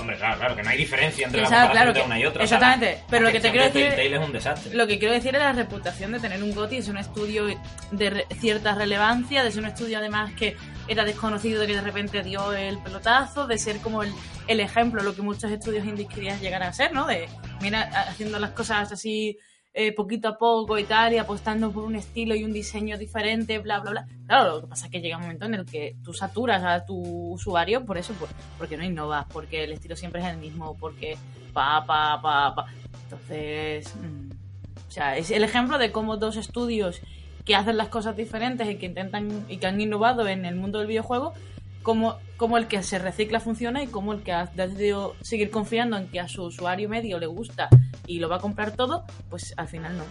Hombre, 0.00 0.16
claro, 0.16 0.38
claro, 0.38 0.56
que 0.56 0.62
no 0.62 0.70
hay 0.70 0.78
diferencia 0.78 1.26
entre 1.26 1.42
Exacto, 1.42 1.66
la 1.66 1.70
claro 1.72 1.92
de 1.92 2.00
una 2.02 2.18
y 2.18 2.24
otra. 2.24 2.42
exactamente, 2.42 3.02
pero 3.10 3.26
lo 3.26 3.32
que 3.32 3.40
te 3.40 3.50
quiero 3.50 3.66
decir- 3.66 3.88
Telltale 3.94 4.16
es 4.16 4.22
un 4.26 4.32
desastre. 4.32 4.74
Lo 4.74 4.86
que 4.86 4.98
quiero 4.98 5.14
decir 5.14 5.34
es 5.34 5.40
la 5.40 5.52
reputación 5.52 6.12
de 6.12 6.20
tener 6.20 6.42
un 6.42 6.54
GOTY, 6.54 6.76
es 6.78 6.88
un 6.88 6.96
estudio 6.96 7.46
de 7.90 8.10
re- 8.10 8.26
cierta 8.40 8.74
relevancia, 8.74 9.44
de 9.44 9.50
ser 9.52 9.62
un 9.62 9.68
estudio 9.68 9.98
además 9.98 10.32
que 10.34 10.56
era 10.88 11.04
desconocido, 11.04 11.60
de 11.60 11.66
que 11.66 11.74
de 11.74 11.82
repente 11.82 12.22
dio 12.22 12.52
el 12.52 12.78
pelotazo, 12.82 13.46
de 13.46 13.58
ser 13.58 13.78
como 13.78 14.02
el, 14.02 14.12
el 14.48 14.60
ejemplo, 14.60 15.02
lo 15.02 15.14
que 15.14 15.22
muchos 15.22 15.50
estudios 15.50 15.84
indies 15.86 16.08
querían 16.08 16.40
llegar 16.40 16.62
a 16.62 16.72
ser, 16.72 16.92
¿no? 16.92 17.06
De, 17.06 17.28
mira, 17.60 17.82
haciendo 18.08 18.38
las 18.38 18.50
cosas 18.50 18.90
así 18.90 19.38
eh, 19.72 19.92
poquito 19.92 20.28
a 20.28 20.36
poco 20.38 20.78
y 20.78 20.84
tal, 20.84 21.12
y 21.12 21.18
apostando 21.18 21.70
por 21.70 21.84
un 21.84 21.94
estilo 21.96 22.34
y 22.34 22.42
un 22.44 22.52
diseño 22.52 22.98
diferente, 22.98 23.58
bla, 23.58 23.78
bla, 23.80 23.90
bla. 23.92 24.06
Claro, 24.26 24.56
lo 24.56 24.60
que 24.62 24.66
pasa 24.66 24.86
es 24.86 24.92
que 24.92 25.00
llega 25.00 25.16
un 25.16 25.22
momento 25.22 25.46
en 25.46 25.54
el 25.54 25.64
que 25.66 25.96
tú 26.02 26.12
saturas 26.12 26.62
a 26.64 26.84
tu 26.84 26.96
usuario 27.32 27.84
por 27.84 27.96
eso, 27.98 28.12
por- 28.14 28.28
porque 28.58 28.76
no 28.76 28.84
innovas, 28.84 29.26
porque 29.32 29.64
el 29.64 29.72
estilo 29.72 29.94
siempre 29.96 30.20
es 30.22 30.26
el 30.28 30.38
mismo, 30.38 30.76
porque 30.78 31.16
pa, 31.52 31.84
pa, 31.86 32.20
pa, 32.20 32.54
pa. 32.54 32.66
Entonces, 33.04 33.94
mm, 33.96 34.30
o 34.88 34.90
sea, 34.90 35.16
es 35.16 35.30
el 35.30 35.44
ejemplo 35.44 35.78
de 35.78 35.92
cómo 35.92 36.16
dos 36.16 36.36
estudios 36.36 37.00
que 37.44 37.54
hacen 37.54 37.76
las 37.76 37.88
cosas 37.88 38.16
diferentes 38.16 38.68
y 38.68 38.76
que 38.76 38.86
intentan 38.86 39.44
y 39.48 39.56
que 39.58 39.66
han 39.66 39.80
innovado 39.80 40.26
en 40.28 40.44
el 40.44 40.56
mundo 40.56 40.78
del 40.78 40.88
videojuego, 40.88 41.32
como, 41.82 42.18
como 42.36 42.58
el 42.58 42.66
que 42.66 42.82
se 42.82 42.98
recicla 42.98 43.40
funciona 43.40 43.82
y 43.82 43.86
como 43.86 44.12
el 44.12 44.22
que 44.22 44.32
ha 44.32 44.46
decidido 44.46 45.16
seguir 45.22 45.50
confiando 45.50 45.96
en 45.96 46.08
que 46.08 46.20
a 46.20 46.28
su 46.28 46.44
usuario 46.44 46.88
medio 46.88 47.18
le 47.18 47.26
gusta 47.26 47.68
y 48.06 48.18
lo 48.18 48.28
va 48.28 48.36
a 48.36 48.40
comprar 48.40 48.72
todo, 48.72 49.04
pues 49.28 49.54
al 49.56 49.68
final 49.68 49.96
no. 49.98 50.04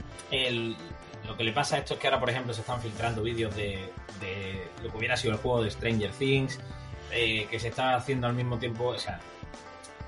Lo 1.27 1.37
que 1.37 1.43
le 1.43 1.51
pasa 1.51 1.75
a 1.75 1.79
esto 1.79 1.93
es 1.93 1.99
que 1.99 2.07
ahora, 2.07 2.19
por 2.19 2.29
ejemplo, 2.29 2.53
se 2.53 2.61
están 2.61 2.81
filtrando 2.81 3.21
vídeos 3.21 3.55
de, 3.55 3.91
de 4.19 4.67
lo 4.83 4.91
que 4.91 4.97
hubiera 4.97 5.15
sido 5.15 5.33
el 5.33 5.39
juego 5.39 5.61
de 5.61 5.69
Stranger 5.69 6.11
Things, 6.11 6.59
eh, 7.11 7.47
que 7.49 7.59
se 7.59 7.67
está 7.67 7.95
haciendo 7.95 8.27
al 8.27 8.33
mismo 8.33 8.57
tiempo, 8.57 8.85
o 8.85 8.97
sea, 8.97 9.19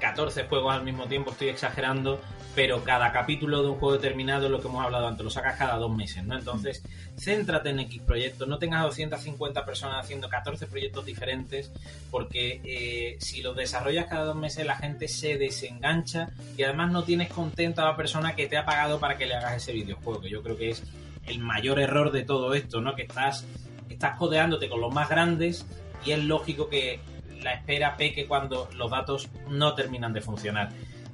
14 0.02 0.46
juegos 0.46 0.74
al 0.74 0.84
mismo 0.84 1.06
tiempo, 1.06 1.32
estoy 1.32 1.50
exagerando, 1.50 2.20
pero 2.56 2.84
cada 2.84 3.12
capítulo 3.14 3.62
de 3.62 3.70
un 3.70 3.76
juego 3.76 3.96
determinado, 3.96 4.50
lo 4.50 4.60
que 4.60 4.68
hemos 4.68 4.84
hablado 4.84 5.08
antes, 5.08 5.24
lo 5.24 5.30
sacas 5.30 5.58
cada 5.58 5.78
dos 5.78 5.96
meses, 5.96 6.26
¿no? 6.26 6.38
Entonces, 6.38 6.84
céntrate 7.18 7.70
en 7.70 7.80
X 7.80 8.02
proyectos, 8.02 8.48
no 8.48 8.58
tengas 8.58 8.84
250 8.84 9.64
personas 9.64 10.04
haciendo 10.04 10.28
14 10.28 10.68
proyectos 10.68 11.06
diferentes, 11.06 11.72
porque 12.10 12.60
eh, 12.66 13.18
si 13.20 13.42
los 13.42 13.56
desarrollas 13.56 14.08
cada 14.08 14.26
dos 14.26 14.36
meses, 14.36 14.66
la 14.66 14.76
gente 14.76 15.08
se 15.08 15.38
desengancha 15.38 16.32
y 16.58 16.64
además 16.64 16.92
no 16.92 17.04
tienes 17.04 17.30
contenta 17.30 17.84
a 17.84 17.92
la 17.92 17.96
persona 17.96 18.36
que 18.36 18.48
te 18.48 18.58
ha 18.58 18.66
pagado 18.66 19.00
para 19.00 19.18
que 19.18 19.28
le 19.28 19.36
hagas 19.36 19.58
ese 19.58 19.72
videojuego, 19.72 20.20
que 20.20 20.30
yo 20.30 20.42
creo 20.42 20.58
que 20.58 20.72
es 20.72 20.84
el 21.28 21.40
mayor 21.40 21.80
error 21.80 22.12
de 22.12 22.24
todo 22.24 22.56
esto, 22.56 22.82
¿no? 22.82 22.96
Que 22.96 23.04
estás, 23.04 23.46
estás 23.88 24.18
codeándote 24.18 24.68
con 24.68 24.82
los 24.82 24.94
más 24.94 25.08
grandes 25.08 25.66
y 26.04 26.12
es 26.12 26.20
lógico 26.20 26.68
que 26.68 27.00
la 27.43 27.54
espera 27.54 27.97
peque 27.97 28.27
cuando 28.27 28.69
los 28.75 28.91
datos 28.91 29.30
no 29.49 29.73
terminan 29.75 30.13
de 30.13 30.21
funcionar. 30.21 30.69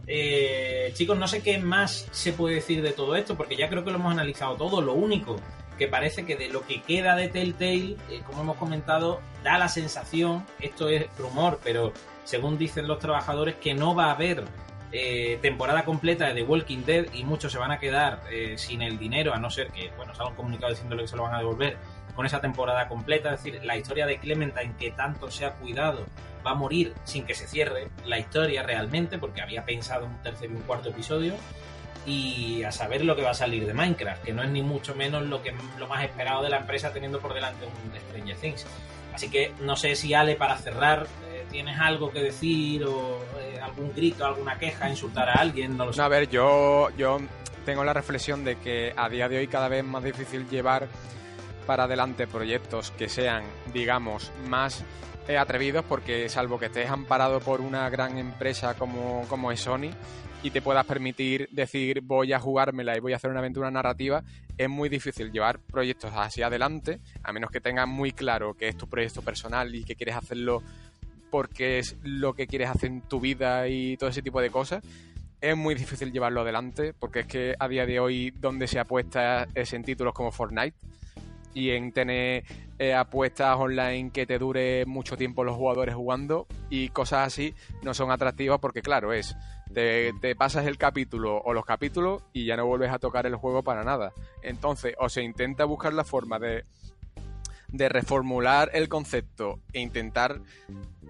Eh, 0.08 0.92
chicos, 0.94 1.18
no 1.18 1.28
sé 1.28 1.42
qué 1.42 1.58
más 1.58 2.08
se 2.12 2.32
puede 2.32 2.56
decir 2.56 2.82
de 2.82 2.92
todo 2.92 3.16
esto, 3.16 3.36
porque 3.36 3.56
ya 3.56 3.70
creo 3.70 3.84
que 3.84 3.92
lo 3.92 3.98
hemos 3.98 4.14
analizado 4.14 4.56
todo. 4.56 4.82
Lo 4.82 4.94
único 4.94 5.36
que 5.78 5.88
parece 5.88 6.26
que 6.26 6.36
de 6.36 6.50
lo 6.50 6.66
que 6.66 6.82
queda 6.82 7.16
de 7.16 7.28
Telltale, 7.28 7.98
eh, 8.10 8.22
como 8.26 8.42
hemos 8.42 8.58
comentado, 8.58 9.20
da 9.44 9.58
la 9.58 9.68
sensación, 9.68 10.46
esto 10.60 10.90
es 10.90 11.06
rumor, 11.18 11.60
pero 11.64 11.94
según 12.24 12.58
dicen 12.58 12.88
los 12.88 13.00
trabajadores, 13.00 13.56
que 13.56 13.74
no 13.74 13.96
va 13.96 14.06
a 14.06 14.12
haber 14.12 14.44
eh, 14.92 15.38
temporada 15.42 15.84
completa 15.84 16.28
de 16.28 16.34
The 16.34 16.44
Walking 16.44 16.84
Dead 16.86 17.06
y 17.14 17.26
muchos 17.26 17.52
se 17.52 17.58
van 17.58 17.72
a 17.72 17.80
quedar 17.80 18.22
eh, 18.32 18.58
sin 18.58 18.82
el 18.82 18.98
dinero, 18.98 19.34
a 19.34 19.38
no 19.38 19.50
ser 19.50 19.68
que, 19.72 19.92
bueno, 19.98 20.16
salga 20.16 20.32
un 20.32 20.36
comunicado 20.36 20.72
diciéndole 20.72 21.04
que 21.04 21.08
se 21.10 21.18
lo 21.18 21.24
van 21.24 21.36
a 21.36 21.40
devolver 21.40 21.78
con 22.18 22.26
esa 22.26 22.42
temporada 22.42 22.90
completa. 22.90 23.34
Es 23.34 23.44
decir, 23.44 23.64
la 23.64 23.78
historia 23.78 24.08
de 24.08 24.18
Clementine, 24.18 24.74
que 24.78 24.92
tanto 24.92 25.30
se 25.32 25.46
ha 25.46 25.54
cuidado, 25.54 26.04
va 26.46 26.52
a 26.52 26.56
morir 26.56 26.94
sin 27.06 27.26
que 27.26 27.36
se 27.36 27.48
cierre 27.48 27.90
la 28.06 28.18
historia 28.18 28.64
realmente, 28.64 29.20
porque 29.20 29.42
había 29.42 29.64
pensado 29.64 30.08
un 30.08 30.18
tercer 30.24 30.50
y 30.50 30.56
un 30.56 30.64
cuarto 30.64 30.90
episodio. 30.90 31.36
Y 32.08 32.64
a 32.64 32.72
saber 32.72 33.06
lo 33.06 33.16
que 33.16 33.22
va 33.22 33.32
a 33.32 33.36
salir 33.36 33.68
de 33.68 33.74
Minecraft, 33.74 34.24
que 34.24 34.34
no 34.34 34.42
es 34.42 34.50
ni 34.50 34.64
mucho 34.64 34.96
menos 34.96 35.28
lo, 35.28 35.44
que, 35.44 35.54
lo 35.78 35.88
más 35.88 36.04
esperado 36.04 36.42
de 36.42 36.50
la 36.50 36.58
empresa 36.58 36.92
teniendo 36.92 37.20
por 37.20 37.34
delante 37.34 37.66
un 37.66 38.00
Stranger 38.00 38.38
Things. 38.38 38.66
Así 39.14 39.30
que 39.30 39.54
no 39.62 39.76
sé 39.76 39.96
si 39.96 40.14
Ale, 40.14 40.36
para 40.36 40.58
cerrar, 40.58 41.06
eh, 41.30 41.46
tienes 41.52 41.80
algo 41.80 42.12
que 42.12 42.22
decir 42.22 42.84
o 42.86 43.20
eh, 43.40 43.60
algún 43.62 43.94
grito, 43.94 44.26
alguna 44.26 44.58
queja, 44.58 44.90
insultar 44.90 45.30
a 45.30 45.34
alguien, 45.34 45.78
no 45.78 45.86
lo 45.86 45.94
sé. 45.94 46.02
A 46.02 46.08
ver, 46.08 46.30
yo, 46.30 46.90
yo 46.98 47.20
tengo 47.66 47.84
la 47.84 47.94
reflexión 47.94 48.44
de 48.44 48.56
que 48.56 48.94
a 48.96 49.10
día 49.10 49.28
de 49.28 49.40
hoy 49.40 49.48
cada 49.48 49.68
vez 49.68 49.80
es 49.80 49.86
más 49.86 50.04
difícil 50.04 50.48
llevar 50.50 50.88
para 51.68 51.84
adelante 51.84 52.26
proyectos 52.26 52.92
que 52.92 53.10
sean, 53.10 53.44
digamos, 53.74 54.32
más 54.48 54.84
eh, 55.28 55.38
atrevidos 55.38 55.84
porque 55.84 56.30
salvo 56.30 56.58
que 56.58 56.68
estés 56.68 56.90
amparado 56.90 57.42
por 57.42 57.60
una 57.60 57.90
gran 57.90 58.18
empresa 58.18 58.76
como, 58.76 59.26
como 59.28 59.56
Sony 59.58 59.92
y 60.44 60.52
te 60.52 60.62
puedas 60.62 60.86
permitir 60.86 61.50
decir 61.52 62.00
voy 62.02 62.32
a 62.32 62.40
jugármela 62.40 62.96
y 62.96 63.02
voy 63.02 63.12
a 63.12 63.18
hacer 63.18 63.30
una 63.30 63.40
aventura 63.40 63.70
narrativa, 63.70 64.24
es 64.58 64.70
muy 64.70 64.88
difícil 64.88 65.32
llevar 65.32 65.60
proyectos 65.60 66.12
hacia 66.16 66.48
adelante, 66.48 67.02
a 67.24 67.34
menos 67.34 67.52
que 67.52 67.60
tengas 67.60 67.88
muy 67.88 68.14
claro 68.14 68.54
que 68.54 68.70
es 68.70 68.78
tu 68.78 68.88
proyecto 68.88 69.22
personal 69.22 69.76
y 69.76 69.84
que 69.84 69.96
quieres 69.96 70.16
hacerlo 70.16 70.64
porque 71.30 71.80
es 71.80 71.98
lo 72.04 72.34
que 72.34 72.48
quieres 72.48 72.70
hacer 72.70 72.90
en 72.90 73.02
tu 73.02 73.20
vida 73.20 73.68
y 73.68 73.98
todo 73.98 74.10
ese 74.10 74.22
tipo 74.22 74.40
de 74.40 74.50
cosas. 74.50 74.82
Es 75.42 75.58
muy 75.58 75.76
difícil 75.76 76.14
llevarlo 76.14 76.42
adelante 76.42 76.94
porque 76.98 77.20
es 77.20 77.26
que 77.26 77.56
a 77.60 77.68
día 77.68 77.86
de 77.86 78.00
hoy 78.00 78.32
donde 78.32 78.68
se 78.68 78.80
apuesta 78.80 79.48
es 79.54 79.74
en 79.74 79.84
títulos 79.84 80.14
como 80.14 80.32
Fortnite 80.32 80.78
y 81.58 81.72
en 81.72 81.92
tener 81.92 82.44
eh, 82.78 82.94
apuestas 82.94 83.58
online 83.58 84.12
que 84.12 84.28
te 84.28 84.38
dure 84.38 84.86
mucho 84.86 85.18
tiempo 85.18 85.44
los 85.44 85.56
jugadores 85.56 85.96
jugando 85.96 86.46
y 86.70 86.90
cosas 86.90 87.26
así 87.26 87.56
no 87.82 87.96
son 87.96 88.12
atractivas 88.12 88.60
porque 88.60 88.84
claro 88.84 89.12
es 89.12 89.36
te, 89.74 90.14
te, 90.22 90.36
pasas 90.36 90.68
el 90.68 90.78
capítulo 90.78 91.42
o 91.44 91.54
los 91.54 91.66
capítulos 91.66 92.22
y 92.32 92.46
ya 92.46 92.58
no 92.58 92.68
vuelves 92.68 92.92
a 92.92 93.00
tocar 93.00 93.26
el 93.26 93.36
juego 93.36 93.64
para 93.64 93.84
nada. 93.84 94.14
Entonces 94.44 94.94
o 95.00 95.10
se 95.10 95.24
intenta 95.24 95.66
buscar 95.66 95.94
la 95.94 96.04
forma 96.04 96.38
de 96.38 96.64
de 97.70 97.90
reformular 97.90 98.70
el 98.74 98.88
concepto 98.88 99.60
e 99.74 99.80
intentar 99.82 100.40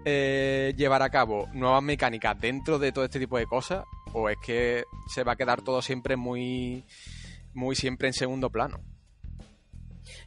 eh, 0.05 0.73
llevar 0.77 1.01
a 1.01 1.09
cabo 1.09 1.49
nuevas 1.53 1.83
mecánicas 1.83 2.39
dentro 2.39 2.79
de 2.79 2.93
todo 2.93 3.03
este 3.03 3.19
tipo 3.19 3.37
de 3.37 3.45
cosas 3.45 3.83
o 4.13 4.29
es 4.29 4.37
que 4.43 4.85
se 5.13 5.23
va 5.23 5.33
a 5.33 5.35
quedar 5.35 5.61
todo 5.61 5.81
siempre 5.81 6.15
muy 6.15 6.85
muy 7.53 7.75
siempre 7.75 8.07
en 8.07 8.13
segundo 8.13 8.49
plano 8.49 8.79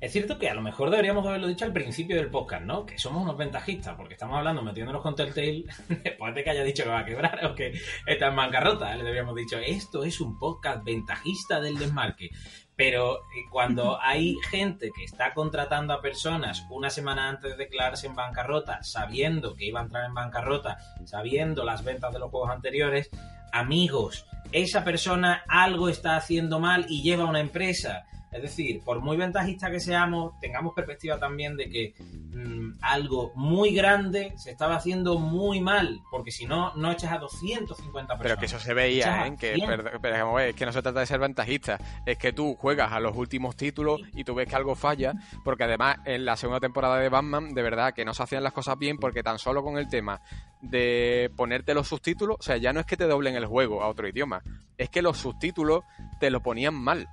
es 0.00 0.12
cierto 0.12 0.38
que 0.38 0.48
a 0.48 0.54
lo 0.54 0.62
mejor 0.62 0.88
deberíamos 0.88 1.26
haberlo 1.26 1.46
dicho 1.46 1.66
al 1.66 1.74
principio 1.74 2.16
del 2.16 2.30
podcast, 2.30 2.64
¿no? 2.64 2.86
Que 2.86 2.98
somos 2.98 3.22
unos 3.22 3.36
ventajistas, 3.36 3.94
porque 3.96 4.14
estamos 4.14 4.38
hablando 4.38 4.62
metiéndonos 4.62 5.02
con 5.02 5.14
Telltale 5.14 5.64
después 6.02 6.34
de 6.34 6.42
que 6.42 6.50
haya 6.50 6.64
dicho 6.64 6.84
que 6.84 6.88
va 6.88 7.00
a 7.00 7.04
quebrar 7.04 7.44
o 7.44 7.54
que 7.54 7.78
está 8.06 8.28
en 8.28 8.36
bancarrota. 8.36 8.96
Le 8.96 9.06
habíamos 9.06 9.34
dicho, 9.34 9.58
esto 9.58 10.02
es 10.02 10.18
un 10.22 10.38
podcast 10.38 10.82
ventajista 10.84 11.60
del 11.60 11.78
desmarque. 11.78 12.30
Pero 12.74 13.18
eh, 13.18 13.44
cuando 13.50 14.00
hay 14.00 14.36
gente 14.50 14.90
que 14.96 15.04
está 15.04 15.34
contratando 15.34 15.92
a 15.92 16.00
personas 16.00 16.64
una 16.70 16.88
semana 16.88 17.28
antes 17.28 17.50
de 17.50 17.64
declararse 17.64 18.06
en 18.06 18.14
bancarrota, 18.14 18.82
sabiendo 18.82 19.54
que 19.54 19.66
iba 19.66 19.80
a 19.80 19.82
entrar 19.82 20.06
en 20.06 20.14
bancarrota, 20.14 20.78
sabiendo 21.04 21.62
las 21.62 21.84
ventas 21.84 22.10
de 22.10 22.20
los 22.20 22.30
juegos 22.30 22.50
anteriores, 22.50 23.10
amigos, 23.52 24.24
esa 24.50 24.82
persona 24.82 25.44
algo 25.46 25.90
está 25.90 26.16
haciendo 26.16 26.58
mal 26.58 26.86
y 26.88 27.02
lleva 27.02 27.26
una 27.26 27.40
empresa 27.40 28.06
es 28.32 28.42
decir, 28.42 28.82
por 28.84 29.00
muy 29.00 29.16
ventajista 29.16 29.70
que 29.70 29.80
seamos, 29.80 30.38
tengamos 30.40 30.72
perspectiva 30.74 31.18
también 31.18 31.56
de 31.56 31.68
que 31.68 31.94
mmm, 31.98 32.72
algo 32.80 33.32
muy 33.34 33.74
grande 33.74 34.32
se 34.36 34.50
estaba 34.50 34.76
haciendo 34.76 35.18
muy 35.18 35.60
mal, 35.60 36.00
porque 36.10 36.30
si 36.30 36.46
no, 36.46 36.74
no 36.76 36.92
echas 36.92 37.12
a 37.12 37.18
250 37.18 37.92
personas. 37.92 38.22
Pero 38.22 38.38
que 38.38 38.46
eso 38.46 38.58
se 38.58 38.74
veía, 38.74 39.26
¿eh? 39.26 39.36
Que, 39.38 39.54
es 39.54 40.54
que 40.54 40.66
no 40.66 40.72
se 40.72 40.82
trata 40.82 41.00
de 41.00 41.06
ser 41.06 41.18
ventajista, 41.18 41.78
es 42.06 42.18
que 42.18 42.32
tú 42.32 42.54
juegas 42.54 42.92
a 42.92 43.00
los 43.00 43.16
últimos 43.16 43.56
títulos 43.56 44.00
y 44.14 44.24
tú 44.24 44.34
ves 44.34 44.48
que 44.48 44.56
algo 44.56 44.74
falla, 44.74 45.14
porque 45.44 45.64
además 45.64 45.98
en 46.04 46.24
la 46.24 46.36
segunda 46.36 46.60
temporada 46.60 46.98
de 46.98 47.08
Batman, 47.08 47.52
de 47.54 47.62
verdad 47.62 47.94
que 47.94 48.04
no 48.04 48.14
se 48.14 48.22
hacían 48.22 48.44
las 48.44 48.52
cosas 48.52 48.78
bien, 48.78 48.98
porque 48.98 49.22
tan 49.22 49.38
solo 49.38 49.62
con 49.62 49.76
el 49.76 49.88
tema 49.88 50.20
de 50.60 51.30
ponerte 51.36 51.74
los 51.74 51.88
subtítulos, 51.88 52.36
o 52.38 52.42
sea, 52.42 52.56
ya 52.58 52.72
no 52.72 52.80
es 52.80 52.86
que 52.86 52.96
te 52.96 53.06
doblen 53.06 53.34
el 53.34 53.46
juego 53.46 53.82
a 53.82 53.88
otro 53.88 54.08
idioma, 54.08 54.42
es 54.78 54.88
que 54.90 55.02
los 55.02 55.18
subtítulos 55.18 55.82
te 56.20 56.30
lo 56.30 56.40
ponían 56.42 56.74
mal. 56.74 57.08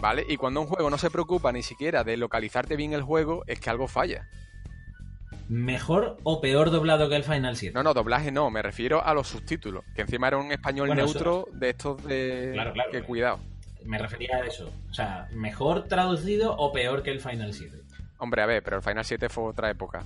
¿Vale? 0.00 0.24
Y 0.28 0.36
cuando 0.36 0.62
un 0.62 0.66
juego 0.66 0.88
no 0.88 0.98
se 0.98 1.10
preocupa 1.10 1.52
ni 1.52 1.62
siquiera 1.62 2.04
de 2.04 2.16
localizarte 2.16 2.76
bien 2.76 2.92
el 2.94 3.02
juego, 3.02 3.44
es 3.46 3.60
que 3.60 3.70
algo 3.70 3.86
falla. 3.86 4.28
¿Mejor 5.48 6.16
o 6.22 6.40
peor 6.40 6.70
doblado 6.70 7.08
que 7.08 7.16
el 7.16 7.24
Final 7.24 7.56
7? 7.56 7.74
No, 7.74 7.82
no, 7.82 7.92
doblaje 7.92 8.30
no, 8.30 8.50
me 8.50 8.62
refiero 8.62 9.04
a 9.04 9.12
los 9.14 9.28
subtítulos, 9.28 9.84
que 9.94 10.02
encima 10.02 10.28
era 10.28 10.38
un 10.38 10.52
español 10.52 10.86
bueno, 10.86 11.02
neutro 11.04 11.46
eso... 11.48 11.58
de 11.58 11.70
estos 11.70 12.04
de... 12.04 12.50
Claro, 12.54 12.72
claro. 12.72 12.90
Que 12.92 13.02
cuidado. 13.02 13.40
Me 13.84 13.98
refería 13.98 14.36
a 14.36 14.46
eso. 14.46 14.70
O 14.90 14.94
sea, 14.94 15.28
¿mejor 15.32 15.88
traducido 15.88 16.56
o 16.56 16.72
peor 16.72 17.02
que 17.02 17.10
el 17.10 17.20
Final 17.20 17.52
7? 17.52 17.76
Hombre, 18.18 18.42
a 18.42 18.46
ver, 18.46 18.62
pero 18.62 18.76
el 18.76 18.82
Final 18.82 19.04
7 19.04 19.28
fue 19.28 19.44
otra 19.44 19.70
época. 19.70 20.04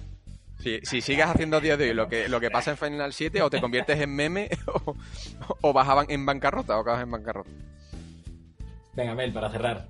Si, 0.60 0.80
si 0.82 1.00
sigues 1.02 1.26
haciendo 1.26 1.58
a 1.58 1.60
día 1.60 1.76
de 1.76 1.90
hoy 1.90 1.94
lo 1.94 2.08
que, 2.08 2.28
lo 2.28 2.40
que 2.40 2.50
pasa 2.50 2.70
en 2.70 2.78
Final 2.78 3.12
7, 3.12 3.42
o 3.42 3.50
te 3.50 3.60
conviertes 3.60 4.00
en 4.00 4.14
meme 4.14 4.48
o, 4.66 4.96
o 5.60 5.72
vas 5.72 6.06
en 6.08 6.24
bancarrota 6.24 6.78
o 6.78 6.80
acabas 6.80 7.02
en 7.02 7.10
bancarrota. 7.10 7.50
Venga, 8.96 9.14
Mel, 9.14 9.32
para 9.32 9.50
cerrar. 9.50 9.86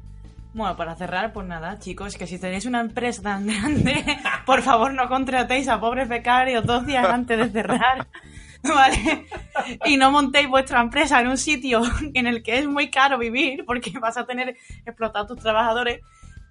Bueno, 0.55 0.77
para 0.77 0.95
cerrar, 0.95 1.33
pues 1.33 1.49
nada, 1.49 1.81
chicos, 1.81 2.17
que 2.17 2.29
si 2.29 2.38
tenéis 2.38 2.64
una 2.64 2.81
empresa 2.81 3.23
tan 3.23 3.47
grande, 3.49 4.05
por 4.47 4.62
favor 4.62 4.95
no 4.95 5.09
contratéis 5.09 5.69
a 5.69 5.81
pobres 5.81 6.09
becarios 6.09 6.64
dos 6.64 6.87
días 6.87 7.07
antes 7.07 7.38
de 7.38 7.51
cerrar, 7.51 8.07
¿vale? 8.62 9.27
Y 9.85 9.97
no 9.97 10.12
montéis 10.12 10.49
vuestra 10.49 10.81
empresa 10.81 11.21
en 11.21 11.27
un 11.27 11.38
sitio 11.38 11.83
en 12.14 12.29
el 12.29 12.45
que 12.45 12.59
es 12.59 12.69
muy 12.69 12.88
caro 12.88 13.19
vivir, 13.19 13.64
porque 13.67 13.90
vas 13.99 14.17
a 14.17 14.27
tener 14.27 14.57
explotar 14.87 15.23
a 15.23 15.27
tus 15.27 15.38
trabajadores. 15.40 16.01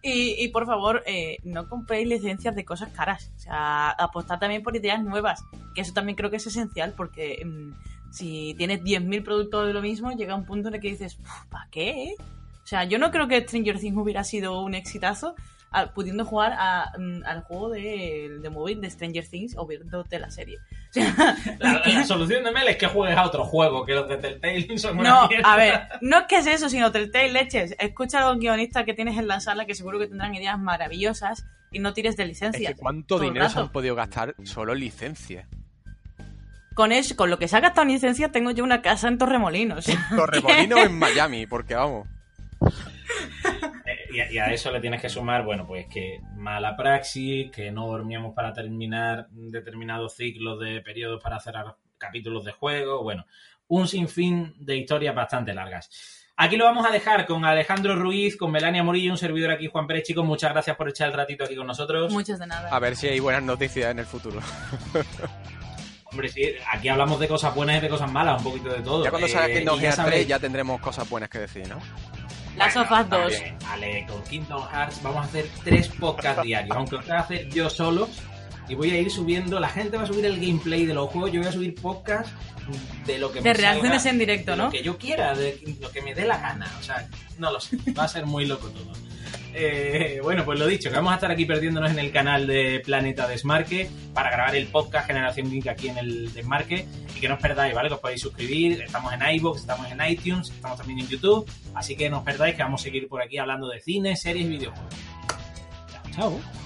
Y, 0.06 0.36
y 0.44 0.50
por 0.50 0.66
favor, 0.66 1.02
eh, 1.06 1.38
no 1.46 1.70
compréis 1.70 2.06
licencias 2.06 2.54
de 2.54 2.66
cosas 2.66 2.89
caras. 2.92 3.32
O 3.38 3.39
sea, 3.39 3.92
apostad 3.92 4.38
también 4.38 4.62
por 4.62 4.76
ideas 4.76 5.02
nuevas, 5.02 5.46
que 5.74 5.80
eso 5.80 5.94
también 5.94 6.18
creo 6.18 6.30
que 6.30 6.36
es 6.36 6.46
esencial, 6.46 6.94
porque 6.98 7.42
mmm, 7.46 7.72
si 8.12 8.54
tienes 8.58 8.82
10.000 8.82 9.24
productos 9.24 9.66
de 9.66 9.74
lo 9.74 9.82
mismo, 9.82 10.12
llega 10.12 10.36
un 10.36 10.44
punto 10.44 10.68
en 10.68 10.76
el 10.76 10.82
que 10.82 10.89
dices, 10.89 11.18
¿para 11.50 11.70
qué? 11.72 12.16
O 12.63 12.67
sea, 12.67 12.86
yo 12.86 12.97
no 12.97 13.12
creo 13.12 13.28
que 13.28 13.41
Stranger 13.41 13.80
Things 13.80 13.97
hubiera 13.97 14.23
sido 14.23 14.62
un 14.62 14.73
exitazo 14.73 15.36
a, 15.71 15.88
pudiendo 15.88 16.23
jugar 16.23 16.54
a, 16.58 16.93
mm, 16.97 17.23
al 17.26 17.41
juego 17.41 17.69
de, 17.69 18.39
de 18.41 18.49
móvil 18.49 18.80
de 18.80 18.89
Stranger 18.89 19.28
Things 19.28 19.56
o 19.58 19.65
viéndote 19.67 20.19
la 20.19 20.30
serie. 20.32 20.60
O 20.89 20.93
sea, 20.93 21.36
la, 21.60 21.82
la, 21.86 22.06
solución 22.06 22.43
de 22.43 22.52
Mel 22.52 22.67
es 22.67 22.78
que 22.78 22.88
juegues 22.88 23.17
a 23.17 23.26
otro 23.26 23.43
juego, 23.43 23.86
que 23.86 23.93
los 23.93 24.08
de 24.08 24.17
Telltale 24.17 24.78
son 24.78 24.99
una 24.99 25.10
No, 25.10 25.28
mierda. 25.28 25.52
a 25.52 25.58
ver, 25.58 25.82
no 26.02 26.19
es 26.19 26.26
que 26.28 26.38
es 26.38 26.47
eso, 26.47 26.69
sino 26.69 26.91
Telltale 26.91 27.32
leches. 27.32 27.76
Escucha 27.80 28.19
a 28.19 28.30
los 28.30 28.39
guionistas 28.39 28.86
que 28.86 28.93
tienes 28.93 29.17
en 29.17 29.28
la 29.28 29.39
sala 29.39 29.65
que 29.65 29.76
seguro 29.76 29.99
que 29.99 30.08
tendrán 30.08 30.34
ideas 30.36 30.58
maravillosas 30.60 31.45
y 31.71 31.80
no 31.80 31.93
tires 31.93 32.15
de. 32.15 32.23
Es 32.23 32.39
que 32.39 32.76
¿Cuánto 32.76 33.19
dinero 33.19 33.49
se 33.49 33.60
han 33.60 33.69
podido 33.69 33.95
gastar 33.95 34.36
solo 34.43 34.73
en 34.73 34.80
licencias? 34.80 35.47
Con, 36.76 36.91
eso, 36.91 37.15
con 37.15 37.30
lo 37.30 37.38
que 37.38 37.47
se 37.47 37.58
ha 37.58 37.60
gastado 37.60 37.84
en 37.84 37.93
licencias 37.93 38.32
tengo 38.32 38.52
yo 38.52 38.63
una 38.63 38.82
casa 38.82 39.08
en 39.08 39.17
Torremolinos. 39.17 39.88
En 39.89 39.99
Torremolinos 40.15 40.80
o 40.80 40.84
en 40.84 40.97
Miami, 40.97 41.45
porque 41.45 41.76
vamos. 41.76 42.08
Y, 44.13 44.19
a, 44.19 44.32
y, 44.32 44.38
a, 44.38 44.54
eso 44.54 44.71
le 44.71 44.80
tienes 44.80 45.02
que 45.02 45.10
sumar, 45.10 45.43
bueno, 45.43 45.65
pues 45.65 45.88
que 45.88 46.19
mala 46.36 46.76
praxis, 46.76 47.52
que 47.52 47.71
no 47.71 47.88
dormíamos 47.88 48.34
para 48.34 48.54
terminar 48.54 49.28
determinados 49.32 50.15
ciclos 50.15 50.60
de 50.60 50.82
periodos 50.82 51.21
para 51.21 51.39
cerrar 51.39 51.78
capítulos 51.97 52.43
de 52.45 52.52
juego, 52.52 53.04
bueno, 53.04 53.26
un 53.67 53.88
sinfín 53.88 54.54
de 54.58 54.78
historias 54.78 55.15
bastante 55.15 55.54
largas. 55.54 55.89
Aquí 56.36 56.58
lo 56.58 56.65
vamos 56.65 56.86
a 56.86 56.91
dejar 56.91 57.28
con 57.28 57.45
Alejandro 57.45 57.95
Ruiz, 57.95 58.36
con 58.38 58.52
Melania 58.52 58.84
Morillo, 58.84 59.12
un 59.12 59.17
servidor 59.17 59.52
aquí, 59.52 59.67
Juan 59.67 59.86
Pérez. 59.86 60.04
Chicos, 60.04 60.26
muchas 60.26 60.52
gracias 60.52 60.76
por 60.76 60.89
echar 60.89 61.10
el 61.10 61.13
ratito 61.13 61.43
aquí 61.43 61.56
con 61.56 61.67
nosotros. 61.67 62.12
Muchas 62.12 62.39
de 62.39 62.47
nada. 62.47 62.69
A 62.69 62.80
ver 62.80 62.95
si 62.95 63.08
hay 63.08 63.19
buenas 63.19 63.43
noticias 63.43 63.91
en 63.91 63.99
el 63.99 64.06
futuro. 64.06 64.39
Hombre, 66.06 66.30
sí, 66.30 66.54
aquí 66.71 66.89
hablamos 66.89 67.19
de 67.19 67.28
cosas 67.28 67.54
buenas 67.54 67.78
y 67.78 67.82
de 67.82 67.89
cosas 67.89 68.12
malas, 68.12 68.39
un 68.39 68.52
poquito 68.52 68.69
de 68.69 68.82
todo. 68.82 69.04
Ya 69.04 69.10
cuando 69.12 69.28
salga 69.28 69.49
eh, 69.49 69.60
Kingdom 69.60 69.80
Hearts 69.80 70.06
3 70.06 70.28
ya 70.28 70.39
tendremos 70.39 70.82
cosas 70.82 71.08
buenas 71.10 71.30
que 71.30 71.39
decir, 71.39 71.67
¿no? 71.67 71.80
Las 72.58 72.74
bueno, 72.74 72.89
sofás 72.89 73.10
2. 73.10 73.34
Vale, 73.63 74.06
con 74.08 74.24
Kingdom 74.24 74.68
Hearts 74.68 75.02
vamos 75.02 75.22
a 75.22 75.24
hacer 75.24 75.48
tres 75.63 75.88
podcasts 75.88 76.44
diarios. 76.44 76.76
Aunque 76.76 76.96
los 76.96 77.06
tenga 77.06 77.28
que 77.28 77.36
hacer 77.36 77.50
yo 77.50 77.70
solo, 77.70 78.08
y 78.68 78.76
voy 78.76 78.92
a 78.92 79.00
ir 79.00 79.12
subiendo, 79.12 79.60
la 79.60 79.70
gente 79.70 79.98
va 79.98 80.04
a 80.04 80.08
subir 80.08 80.26
el 80.26 80.39
gameplay 80.39 80.86
de 80.86 80.94
los 80.94 81.10
juegos, 81.10 81.32
yo 81.32 81.39
voy 81.39 81.50
a 81.50 81.52
subir 81.52 81.76
podcast 81.76 82.30
de 83.06 83.18
lo 83.18 83.32
que 83.32 83.42
De 83.42 83.50
me 83.50 83.54
reacciones 83.54 84.04
salga, 84.04 84.12
en 84.12 84.20
directo, 84.20 84.52
de 84.52 84.58
¿no? 84.58 84.63
Lo 84.66 84.72
que 84.72 84.84
yo 84.84 84.98
quiera, 84.98 85.36
de 85.36 85.78
lo 85.82 85.92
que 85.92 86.02
me 86.02 86.13
dé 86.13 86.26
la 86.26 86.38
gana, 86.38 86.72
o 86.80 86.84
sea, 86.84 87.08
no 87.38 87.52
lo 87.52 87.60
sé, 87.60 87.78
va 87.98 88.04
a 88.04 88.08
ser 88.08 88.26
muy 88.26 88.46
loco 88.46 88.70
todo. 88.70 88.92
Eh, 89.56 90.20
bueno, 90.24 90.44
pues 90.44 90.60
lo 90.60 90.66
dicho, 90.66 90.89
que 90.89 90.96
vamos 90.96 91.12
a 91.12 91.16
estar 91.16 91.32
aquí 91.32 91.46
perdiéndonos 91.46 91.92
en 91.92 92.00
el 92.00 92.12
canal 92.12 92.48
de 92.48 92.82
Planeta 92.84 93.28
Desmarque 93.28 93.89
para 94.13 94.32
grabar 94.32 94.56
el 94.56 94.68
podcast 94.68 95.08
Generación 95.08 95.52
Geek 95.52 95.68
aquí 95.68 95.89
en 95.89 95.98
el 96.00 96.34
Desmarque 96.34 96.88
y 97.16 97.20
que 97.20 97.28
no 97.28 97.36
os 97.36 97.42
perdáis, 97.42 97.76
¿vale? 97.76 97.89
Que 97.89 97.96
os 97.96 98.02
podéis 98.02 98.22
suscribir, 98.22 98.82
estamos 98.82 99.13
en 99.13 99.22
iVoox, 99.36 99.60
estamos 99.60 99.92
en 99.92 100.00
iTunes, 100.10 100.50
estamos 100.50 100.78
también 100.78 101.00
en 101.00 101.08
YouTube, 101.08 101.50
así 101.76 101.96
que 101.96 102.10
no 102.10 102.20
os 102.20 102.24
perdáis 102.24 102.56
que 102.56 102.63
vamos 102.63 102.82
a 102.82 102.84
seguir 102.84 103.08
por 103.08 103.22
aquí 103.22 103.38
hablando 103.38 103.68
de 103.70 103.80
cine, 103.80 104.16
series 104.16 104.46
y 104.46 104.50
videojuegos. 104.50 104.96
Chao, 105.92 106.12
chao. 106.16 106.62